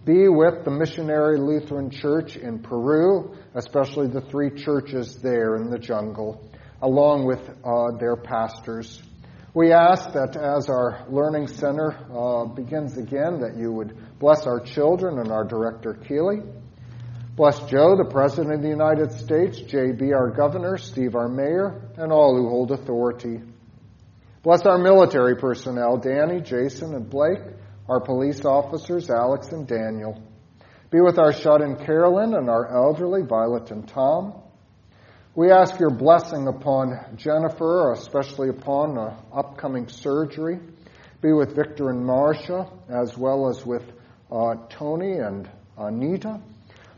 be 0.05 0.27
with 0.27 0.65
the 0.65 0.71
Missionary 0.71 1.39
Lutheran 1.39 1.89
Church 1.89 2.35
in 2.35 2.59
Peru, 2.59 3.35
especially 3.55 4.07
the 4.07 4.21
three 4.21 4.49
churches 4.49 5.15
there 5.21 5.55
in 5.55 5.69
the 5.69 5.79
jungle, 5.79 6.49
along 6.81 7.25
with 7.25 7.39
uh, 7.63 7.97
their 7.97 8.17
pastors. 8.17 9.01
We 9.53 9.71
ask 9.71 10.11
that 10.13 10.35
as 10.35 10.67
our 10.67 11.05
learning 11.09 11.47
center 11.47 11.95
uh, 12.11 12.45
begins 12.45 12.97
again, 12.97 13.39
that 13.41 13.55
you 13.55 13.71
would 13.71 13.95
bless 14.19 14.45
our 14.45 14.59
children 14.59 15.19
and 15.19 15.31
our 15.31 15.45
director 15.45 15.93
Keeley. 15.93 16.41
Bless 17.35 17.59
Joe, 17.69 17.95
the 17.95 18.09
President 18.11 18.55
of 18.55 18.61
the 18.61 18.67
United 18.67 19.11
States, 19.11 19.59
JB, 19.59 20.13
our 20.13 20.31
governor, 20.31 20.77
Steve, 20.77 21.15
our 21.15 21.29
mayor, 21.29 21.81
and 21.97 22.11
all 22.11 22.35
who 22.35 22.49
hold 22.49 22.71
authority. 22.71 23.39
Bless 24.43 24.63
our 24.63 24.77
military 24.77 25.37
personnel, 25.37 25.97
Danny, 25.97 26.41
Jason, 26.41 26.93
and 26.93 27.09
Blake 27.09 27.39
our 27.87 27.99
police 27.99 28.45
officers, 28.45 29.09
Alex 29.09 29.51
and 29.51 29.67
Daniel. 29.67 30.21
Be 30.89 31.01
with 31.01 31.17
our 31.17 31.33
shut 31.33 31.61
in 31.61 31.75
Carolyn 31.75 32.35
and 32.35 32.49
our 32.49 32.67
elderly, 32.73 33.23
Violet 33.23 33.71
and 33.71 33.87
Tom. 33.87 34.41
We 35.35 35.51
ask 35.51 35.79
your 35.79 35.89
blessing 35.89 36.47
upon 36.47 37.17
Jennifer, 37.17 37.91
especially 37.93 38.49
upon 38.49 38.95
the 38.95 39.13
upcoming 39.35 39.87
surgery. 39.87 40.59
Be 41.21 41.33
with 41.33 41.55
Victor 41.55 41.89
and 41.89 42.05
Marcia, 42.05 42.69
as 42.87 43.17
well 43.17 43.49
as 43.49 43.65
with 43.65 43.83
uh, 44.31 44.55
Tony 44.69 45.13
and 45.13 45.49
Anita. 45.77 46.39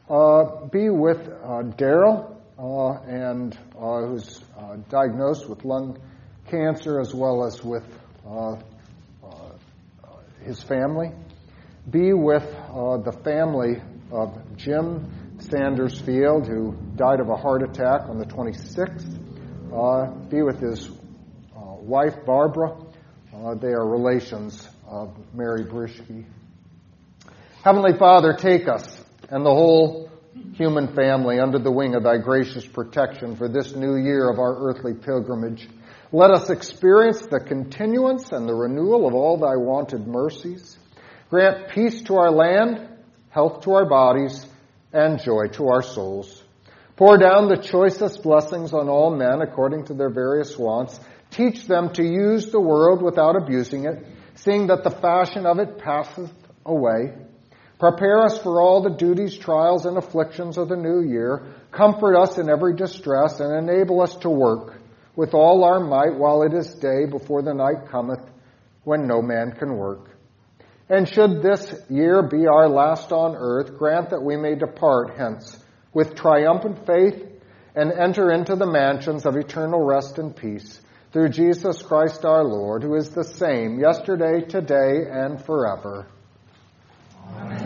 Uh, 0.09 0.65
be 0.65 0.89
with 0.89 1.19
uh, 1.19 1.63
Daryl, 1.77 2.35
uh, 2.59 3.01
and 3.07 3.57
uh, 3.79 4.01
who's 4.01 4.41
diagnosed 4.89 5.49
with 5.49 5.63
lung 5.63 5.97
cancer, 6.47 6.99
as 6.99 7.13
well 7.13 7.45
as 7.45 7.63
with 7.63 7.85
his 10.45 10.61
family. 10.63 11.11
Be 11.89 12.13
with 12.13 12.43
uh, 12.43 12.97
the 12.97 13.11
family 13.23 13.81
of 14.11 14.37
Jim 14.55 15.37
Sanders 15.39 15.99
Field, 15.99 16.47
who 16.47 16.75
died 16.95 17.19
of 17.19 17.29
a 17.29 17.35
heart 17.35 17.63
attack 17.63 18.07
on 18.07 18.17
the 18.17 18.25
26th. 18.25 19.21
Uh, 19.73 20.11
be 20.29 20.41
with 20.41 20.59
his 20.59 20.87
uh, 21.55 21.75
wife, 21.81 22.25
Barbara. 22.25 22.77
Uh, 23.33 23.55
they 23.55 23.67
are 23.67 23.85
relations 23.85 24.67
of 24.87 25.13
Mary 25.33 25.65
Brishke. 25.65 26.25
Heavenly 27.63 27.97
Father, 27.97 28.33
take 28.33 28.67
us 28.67 29.03
and 29.29 29.45
the 29.45 29.49
whole 29.49 30.09
human 30.53 30.93
family 30.95 31.39
under 31.39 31.59
the 31.59 31.71
wing 31.71 31.95
of 31.95 32.03
thy 32.03 32.17
gracious 32.17 32.65
protection 32.65 33.35
for 33.35 33.47
this 33.47 33.75
new 33.75 33.95
year 33.95 34.29
of 34.29 34.39
our 34.39 34.69
earthly 34.69 34.93
pilgrimage. 34.93 35.67
Let 36.15 36.31
us 36.31 36.49
experience 36.49 37.25
the 37.25 37.41
continuance 37.41 38.31
and 38.31 38.47
the 38.47 38.55
renewal 38.55 39.05
of 39.05 39.13
all 39.13 39.35
thy 39.35 39.57
wanted 39.57 40.07
mercies. 40.07 40.77
Grant 41.29 41.67
peace 41.67 42.03
to 42.03 42.15
our 42.15 42.31
land, 42.31 42.87
health 43.27 43.63
to 43.63 43.73
our 43.73 43.85
bodies, 43.85 44.45
and 44.93 45.21
joy 45.21 45.47
to 45.55 45.67
our 45.67 45.81
souls. 45.81 46.41
Pour 46.95 47.17
down 47.17 47.49
the 47.49 47.57
choicest 47.57 48.23
blessings 48.23 48.71
on 48.71 48.87
all 48.87 49.13
men 49.13 49.41
according 49.41 49.87
to 49.87 49.93
their 49.93 50.09
various 50.09 50.57
wants. 50.57 50.97
Teach 51.31 51.67
them 51.67 51.91
to 51.95 52.03
use 52.05 52.49
the 52.49 52.61
world 52.61 53.01
without 53.01 53.35
abusing 53.35 53.83
it, 53.83 54.07
seeing 54.35 54.67
that 54.67 54.85
the 54.85 54.91
fashion 54.91 55.45
of 55.45 55.59
it 55.59 55.79
passeth 55.79 56.31
away. 56.65 57.11
Prepare 57.77 58.23
us 58.23 58.37
for 58.37 58.61
all 58.61 58.81
the 58.81 58.95
duties, 58.95 59.37
trials, 59.37 59.85
and 59.85 59.97
afflictions 59.97 60.57
of 60.57 60.69
the 60.69 60.77
new 60.77 61.01
year. 61.01 61.45
Comfort 61.73 62.15
us 62.15 62.37
in 62.37 62.49
every 62.49 62.73
distress 62.73 63.41
and 63.41 63.69
enable 63.69 63.99
us 63.99 64.15
to 64.19 64.29
work 64.29 64.74
with 65.15 65.33
all 65.33 65.63
our 65.63 65.79
might 65.79 66.15
while 66.17 66.43
it 66.43 66.53
is 66.53 66.73
day 66.75 67.05
before 67.05 67.41
the 67.41 67.53
night 67.53 67.89
cometh 67.89 68.21
when 68.83 69.07
no 69.07 69.21
man 69.21 69.51
can 69.51 69.75
work. 69.77 70.09
And 70.89 71.07
should 71.07 71.41
this 71.41 71.73
year 71.89 72.21
be 72.21 72.45
our 72.47 72.69
last 72.69 73.11
on 73.11 73.35
earth, 73.35 73.77
grant 73.77 74.11
that 74.11 74.21
we 74.21 74.37
may 74.37 74.55
depart 74.55 75.17
hence 75.17 75.57
with 75.93 76.15
triumphant 76.15 76.85
faith 76.85 77.25
and 77.75 77.91
enter 77.91 78.31
into 78.31 78.55
the 78.55 78.67
mansions 78.67 79.25
of 79.25 79.35
eternal 79.35 79.81
rest 79.81 80.19
and 80.19 80.35
peace 80.35 80.79
through 81.11 81.29
Jesus 81.29 81.81
Christ 81.81 82.25
our 82.25 82.43
Lord, 82.43 82.83
who 82.83 82.95
is 82.95 83.09
the 83.09 83.23
same 83.23 83.79
yesterday, 83.79 84.41
today, 84.41 85.05
and 85.09 85.43
forever. 85.43 86.07
Amen. 87.37 87.64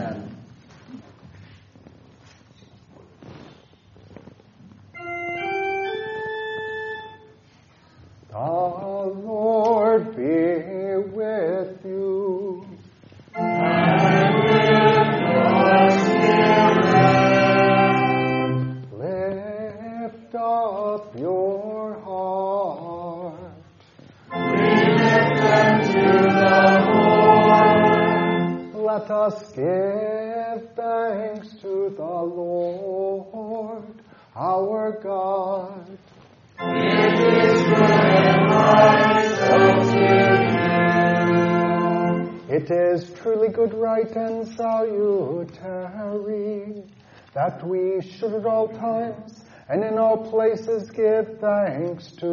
That 47.60 47.68
we 47.68 48.02
should 48.02 48.34
at 48.34 48.46
all 48.46 48.70
times 48.70 49.44
and 49.68 49.84
in 49.84 49.98
all 49.98 50.30
places 50.30 50.90
give 50.92 51.40
thanks 51.40 52.12
to 52.14 52.26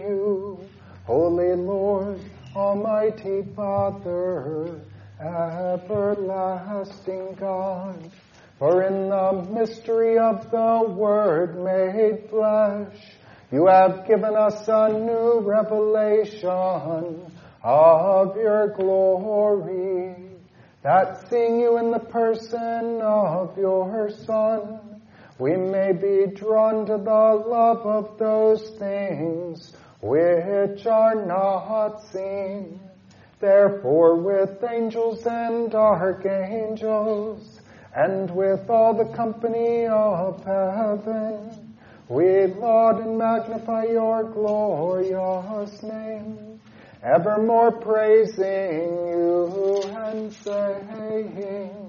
you, 0.00 0.58
Holy 1.04 1.54
Lord, 1.54 2.18
Almighty 2.56 3.42
Father, 3.54 4.80
everlasting 5.20 6.14
God. 7.38 8.10
For 8.58 8.84
in 8.84 9.10
the 9.10 9.46
mystery 9.50 10.18
of 10.18 10.50
the 10.50 10.84
Word 10.88 11.62
made 11.62 12.30
flesh, 12.30 12.96
you 13.50 13.66
have 13.66 14.06
given 14.06 14.34
us 14.34 14.68
a 14.68 14.88
new 14.88 15.40
revelation 15.40 17.30
of 17.62 18.36
your 18.36 18.68
glory, 18.68 20.31
that 20.82 21.28
seeing 21.30 21.60
you 21.60 21.78
in 21.78 21.90
the 21.90 21.98
person 21.98 23.00
of 23.00 23.56
your 23.56 24.10
Son, 24.10 25.00
we 25.38 25.56
may 25.56 25.92
be 25.92 26.26
drawn 26.34 26.86
to 26.86 26.98
the 26.98 27.44
love 27.48 27.86
of 27.86 28.18
those 28.18 28.70
things 28.78 29.72
which 30.00 30.86
are 30.86 31.14
not 31.24 32.00
seen. 32.12 32.80
Therefore, 33.38 34.16
with 34.16 34.62
angels 34.64 35.24
and 35.26 35.74
archangels, 35.74 37.60
and 37.94 38.30
with 38.34 38.68
all 38.70 38.94
the 38.94 39.12
company 39.16 39.86
of 39.86 40.44
heaven, 40.44 41.76
we 42.08 42.46
laud 42.46 43.00
and 43.00 43.18
magnify 43.18 43.84
your 43.84 44.24
glorious 44.24 45.82
name, 45.82 46.60
evermore 47.02 47.72
praising 47.72 49.11
saying, 50.30 51.81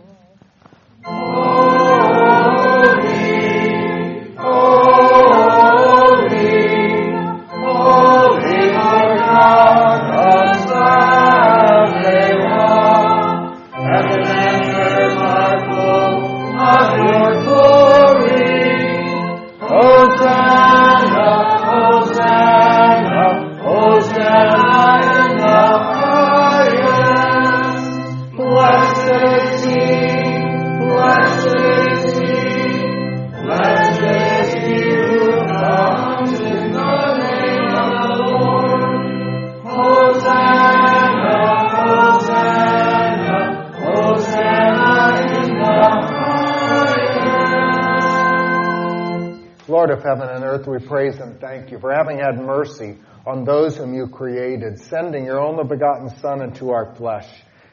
mercy 52.64 52.98
on 53.26 53.44
those 53.44 53.78
whom 53.78 53.94
you 53.94 54.08
created, 54.08 54.80
sending 54.80 55.26
your 55.26 55.40
only 55.40 55.64
begotten 55.64 56.10
Son 56.20 56.42
into 56.42 56.70
our 56.70 56.96
flesh 56.96 57.28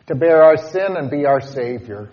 to 0.06 0.14
bear 0.14 0.42
our 0.42 0.56
sin 0.56 0.96
and 0.96 1.10
be 1.10 1.26
our 1.26 1.40
Savior. 1.40 2.10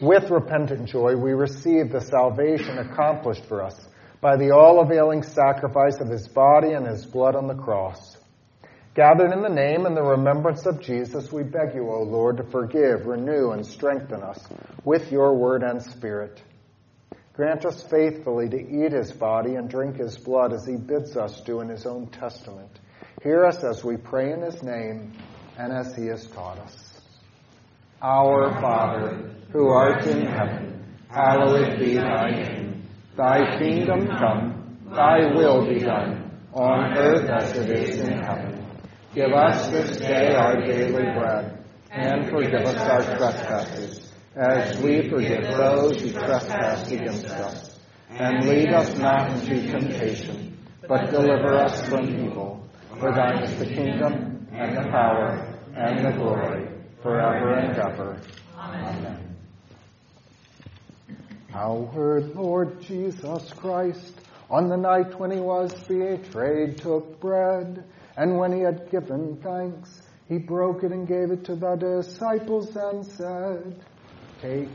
With 0.00 0.30
repentant 0.30 0.88
joy, 0.88 1.16
we 1.16 1.32
receive 1.32 1.90
the 1.90 2.00
salvation 2.00 2.78
accomplished 2.78 3.46
for 3.46 3.62
us 3.62 3.76
by 4.20 4.36
the 4.36 4.50
all 4.50 4.80
availing 4.80 5.22
sacrifice 5.22 6.00
of 6.00 6.08
his 6.08 6.28
body 6.28 6.72
and 6.72 6.86
his 6.86 7.04
blood 7.04 7.34
on 7.34 7.48
the 7.48 7.54
cross. 7.54 8.16
Gathered 8.94 9.32
in 9.32 9.42
the 9.42 9.48
name 9.48 9.86
and 9.86 9.96
the 9.96 10.02
remembrance 10.02 10.66
of 10.66 10.80
Jesus, 10.80 11.32
we 11.32 11.42
beg 11.42 11.74
you, 11.74 11.90
O 11.90 12.02
Lord, 12.02 12.36
to 12.36 12.44
forgive, 12.44 13.06
renew, 13.06 13.50
and 13.50 13.66
strengthen 13.66 14.22
us 14.22 14.38
with 14.84 15.10
your 15.10 15.34
word 15.34 15.62
and 15.62 15.82
spirit. 15.82 16.40
Grant 17.34 17.64
us 17.64 17.82
faithfully 17.82 18.48
to 18.50 18.58
eat 18.58 18.92
his 18.92 19.10
body 19.10 19.54
and 19.54 19.68
drink 19.68 19.96
his 19.96 20.18
blood 20.18 20.52
as 20.52 20.66
he 20.66 20.76
bids 20.76 21.16
us 21.16 21.40
do 21.40 21.60
in 21.60 21.68
his 21.68 21.86
own 21.86 22.06
testament. 22.08 22.78
Hear 23.22 23.46
us 23.46 23.64
as 23.64 23.82
we 23.82 23.96
pray 23.96 24.32
in 24.32 24.42
his 24.42 24.62
name 24.62 25.12
and 25.56 25.72
as 25.72 25.96
he 25.96 26.06
has 26.06 26.26
taught 26.26 26.58
us. 26.58 27.00
Our 28.02 28.60
Father, 28.60 29.30
who 29.50 29.68
art 29.68 30.06
in 30.06 30.26
heaven, 30.26 30.84
hallowed 31.08 31.78
be 31.78 31.94
thy 31.94 32.30
name. 32.30 32.86
Thy 33.16 33.58
kingdom 33.58 34.08
come, 34.08 34.78
thy 34.90 35.32
will 35.34 35.66
be 35.66 35.78
done, 35.78 36.38
on 36.52 36.98
earth 36.98 37.30
as 37.30 37.56
it 37.56 37.70
is 37.70 38.00
in 38.00 38.18
heaven. 38.22 38.66
Give 39.14 39.32
us 39.32 39.68
this 39.68 39.96
day 39.98 40.34
our 40.34 40.60
daily 40.66 41.04
bread, 41.18 41.64
and 41.90 42.28
forgive 42.28 42.66
us 42.66 42.76
our 42.76 43.16
trespasses 43.16 44.01
as 44.34 44.78
we 44.80 45.08
forgive 45.08 45.42
those 45.44 46.00
who 46.00 46.10
trespass 46.12 46.90
against 46.90 47.26
us. 47.26 47.78
And 48.10 48.46
lead 48.46 48.72
us 48.72 48.96
not 48.98 49.30
into 49.30 49.70
temptation, 49.70 50.58
but 50.86 51.10
deliver 51.10 51.54
us 51.54 51.88
from 51.88 52.08
evil. 52.08 52.66
For 52.98 53.12
thine 53.12 53.42
is 53.42 53.58
the 53.58 53.66
kingdom, 53.66 54.46
and 54.52 54.76
the 54.76 54.82
power, 54.90 55.58
and 55.74 56.04
the 56.04 56.12
glory, 56.12 56.68
forever 57.02 57.54
and 57.54 57.76
ever. 57.76 58.20
Amen. 58.56 59.36
Our 61.54 62.20
Lord 62.34 62.80
Jesus 62.80 63.52
Christ, 63.54 64.20
on 64.50 64.68
the 64.68 64.76
night 64.76 65.18
when 65.18 65.30
he 65.30 65.40
was 65.40 65.72
betrayed, 65.84 66.78
took 66.78 67.20
bread, 67.20 67.84
and 68.16 68.38
when 68.38 68.52
he 68.52 68.60
had 68.60 68.90
given 68.90 69.36
thanks, 69.42 70.02
he 70.28 70.38
broke 70.38 70.82
it 70.84 70.92
and 70.92 71.06
gave 71.08 71.30
it 71.30 71.44
to 71.44 71.56
the 71.56 71.76
disciples 71.76 72.74
and 72.76 73.04
said, 73.04 73.84
Take, 74.42 74.70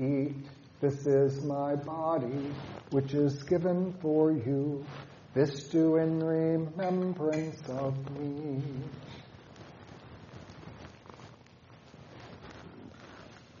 eat, 0.00 0.36
this 0.80 1.08
is 1.08 1.42
my 1.42 1.74
body, 1.74 2.54
which 2.90 3.14
is 3.14 3.42
given 3.42 3.92
for 4.00 4.30
you. 4.30 4.86
This 5.34 5.64
do 5.70 5.96
in 5.96 6.20
remembrance 6.20 7.60
of 7.68 7.96
me. 8.16 8.62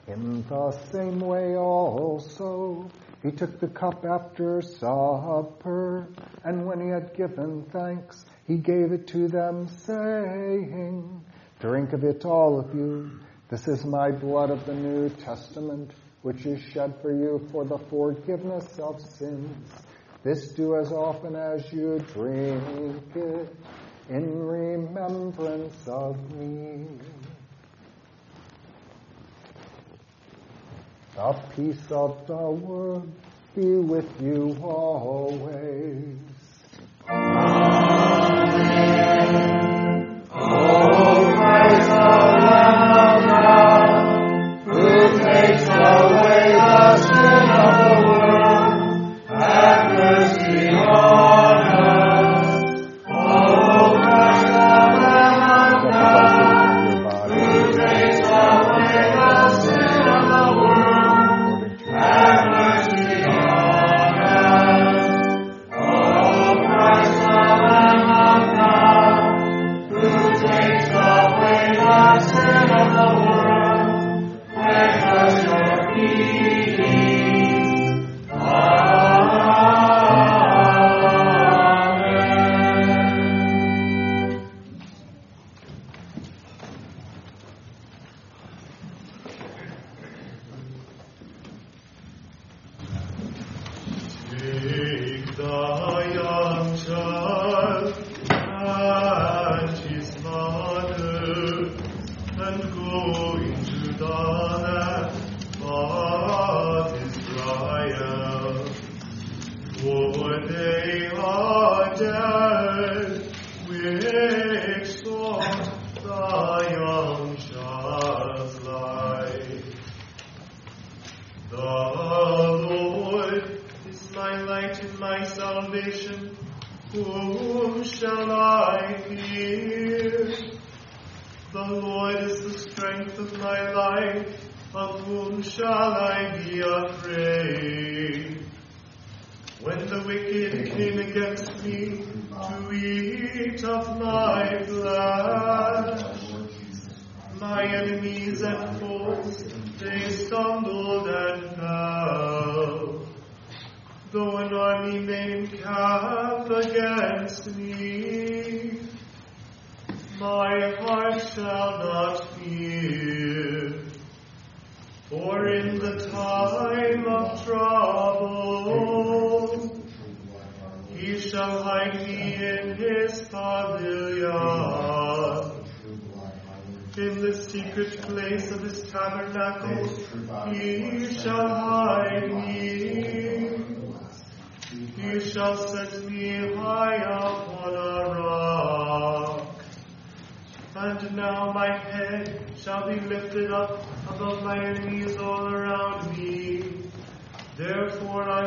In 0.06 0.44
the 0.48 0.70
same 0.92 1.18
way 1.18 1.56
also, 1.56 2.88
he 3.24 3.32
took 3.32 3.58
the 3.58 3.66
cup 3.66 4.04
after 4.04 4.62
supper, 4.62 6.06
and 6.44 6.64
when 6.64 6.80
he 6.80 6.86
had 6.86 7.16
given 7.16 7.64
thanks, 7.72 8.26
he 8.46 8.58
gave 8.58 8.92
it 8.92 9.08
to 9.08 9.26
them, 9.26 9.66
saying, 9.66 11.24
Drink 11.58 11.94
of 11.94 12.04
it, 12.04 12.24
all 12.24 12.60
of 12.60 12.72
you. 12.76 13.10
This 13.52 13.68
is 13.68 13.84
my 13.84 14.10
blood 14.10 14.48
of 14.50 14.64
the 14.64 14.72
New 14.72 15.10
Testament, 15.10 15.90
which 16.22 16.46
is 16.46 16.58
shed 16.72 16.94
for 17.02 17.12
you 17.12 17.46
for 17.52 17.66
the 17.66 17.76
forgiveness 17.76 18.78
of 18.78 18.98
sins. 19.02 19.68
This 20.22 20.52
do 20.52 20.74
as 20.76 20.90
often 20.90 21.36
as 21.36 21.70
you 21.70 21.98
drink 22.14 23.14
it 23.14 23.54
in 24.08 24.46
remembrance 24.46 25.86
of 25.86 26.16
me. 26.32 26.86
The 31.14 31.34
peace 31.54 31.90
of 31.90 32.26
the 32.26 32.34
Lord 32.34 33.02
be 33.54 33.74
with 33.74 34.08
you 34.22 34.56
always. 34.62 36.16
Amen. 37.06 37.82
Oh, 40.34 40.91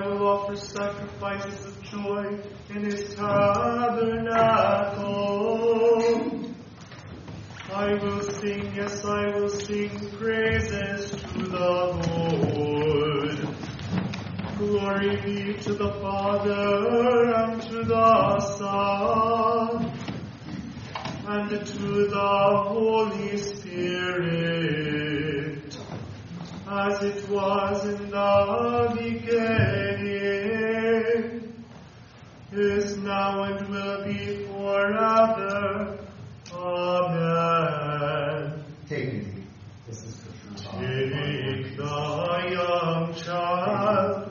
will 0.07 0.27
offer 0.27 0.55
sacrifices 0.55 1.65
of 1.65 1.81
joy 1.83 2.37
in 2.69 2.83
his 2.83 3.15
tabernacle. 3.15 4.25
I 7.73 7.93
will 7.95 8.21
sing, 8.21 8.73
yes, 8.75 9.03
I 9.03 9.37
will 9.37 9.49
sing 9.49 9.89
praises 10.17 11.11
to 11.11 11.39
the 11.39 11.91
Lord. 12.07 13.39
Glory 14.57 15.15
be 15.21 15.53
to 15.63 15.73
the 15.73 15.91
Father 16.01 17.33
and 17.35 17.61
to 17.63 17.83
the 17.83 18.39
Son 18.39 19.91
and 21.27 21.49
to 21.49 22.07
the 22.07 22.63
Holy 22.67 23.37
Spirit, 23.37 24.55
as 26.69 27.03
it 27.03 27.29
was 27.29 27.85
in 27.85 28.09
the 28.09 28.93
beginning 28.97 29.84
is 32.57 32.97
now 32.97 33.43
and 33.43 33.67
will 33.69 34.03
be 34.05 34.45
forever. 34.45 35.97
Amen. 36.53 38.63
Take 38.87 39.13
it. 39.13 39.25
This 39.87 40.03
is 40.03 40.21
the 40.21 40.63
Take 40.63 41.75
the 41.77 42.47
young 42.51 43.13
child. 43.15 44.24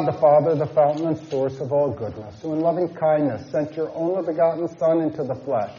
God 0.00 0.14
the 0.14 0.18
Father, 0.18 0.54
the 0.54 0.66
fountain 0.66 1.08
and 1.08 1.28
source 1.28 1.60
of 1.60 1.72
all 1.72 1.90
goodness, 1.90 2.40
who 2.40 2.54
in 2.54 2.60
loving 2.60 2.88
kindness 2.94 3.50
sent 3.50 3.76
your 3.76 3.90
only 3.94 4.24
begotten 4.24 4.66
Son 4.78 5.00
into 5.00 5.22
the 5.24 5.34
flesh, 5.34 5.78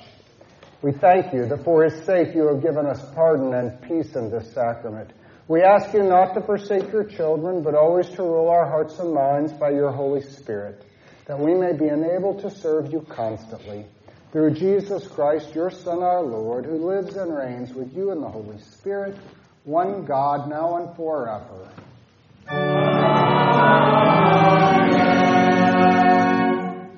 we 0.83 0.91
thank 0.91 1.33
you 1.33 1.47
that 1.47 1.63
for 1.63 1.83
his 1.83 2.03
sake 2.05 2.35
you 2.35 2.47
have 2.47 2.61
given 2.61 2.85
us 2.85 3.01
pardon 3.15 3.53
and 3.53 3.81
peace 3.81 4.15
in 4.15 4.29
this 4.29 4.51
sacrament. 4.53 5.09
We 5.47 5.63
ask 5.63 5.93
you 5.93 6.03
not 6.03 6.33
to 6.35 6.41
forsake 6.41 6.91
your 6.91 7.03
children, 7.03 7.63
but 7.63 7.73
always 7.73 8.09
to 8.09 8.21
rule 8.21 8.49
our 8.49 8.67
hearts 8.67 8.99
and 8.99 9.13
minds 9.13 9.53
by 9.53 9.71
your 9.71 9.91
Holy 9.91 10.21
Spirit, 10.21 10.83
that 11.25 11.39
we 11.39 11.55
may 11.55 11.73
be 11.73 11.87
enabled 11.87 12.41
to 12.41 12.51
serve 12.51 12.91
you 12.91 13.01
constantly. 13.09 13.85
Through 14.31 14.53
Jesus 14.53 15.07
Christ, 15.07 15.55
your 15.55 15.71
Son, 15.71 16.03
our 16.03 16.21
Lord, 16.21 16.65
who 16.65 16.77
lives 16.77 17.15
and 17.15 17.35
reigns 17.35 17.73
with 17.73 17.95
you 17.95 18.11
in 18.11 18.21
the 18.21 18.29
Holy 18.29 18.59
Spirit, 18.59 19.17
one 19.63 20.05
God, 20.05 20.47
now 20.47 20.77
and 20.77 20.95
forever. 20.95 22.80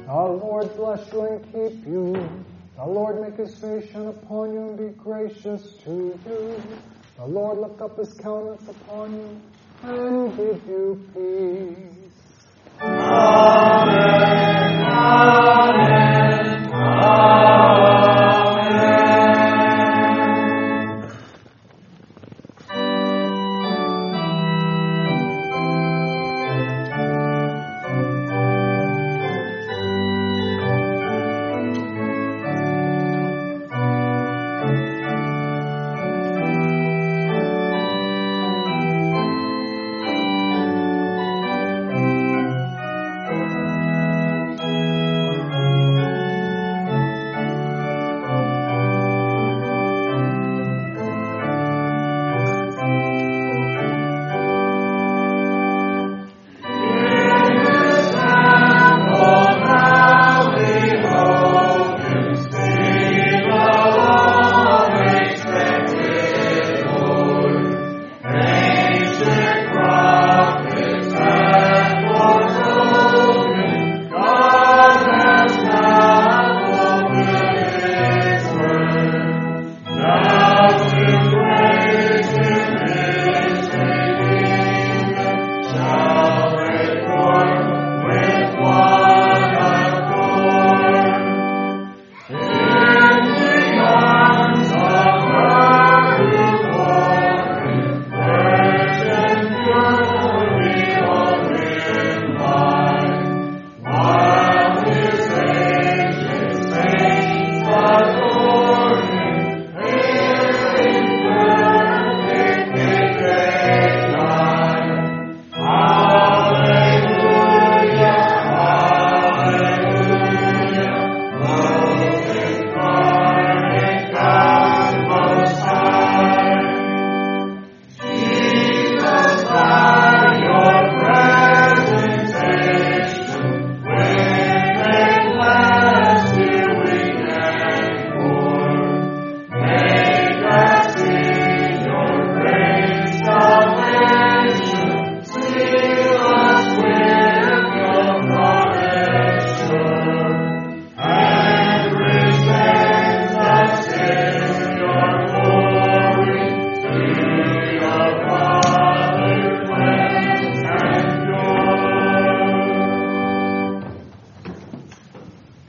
The 0.06 0.12
Lord 0.12 0.76
bless 0.76 1.12
you 1.12 1.20
and 1.22 1.44
keep 1.46 1.86
you. 1.86 2.02
The 2.76 2.84
Lord 2.84 3.20
make 3.20 3.36
his 3.36 3.54
face 3.58 3.90
shine 3.90 4.06
upon 4.06 4.52
you 4.52 4.60
and 4.68 4.78
be 4.78 4.88
gracious 4.98 5.74
to 5.84 6.18
you. 6.26 6.62
The 7.16 7.26
Lord 7.26 7.58
lift 7.58 7.80
up 7.80 7.98
his 7.98 8.14
countenance 8.14 8.68
upon 8.68 9.12
you 9.14 9.40
and 9.82 10.36
give 10.36 10.66
you 10.66 11.00
peace. 11.14 12.46
Amen. 12.80 14.02
Amen. 14.84 16.72
Amen. 16.72 18.51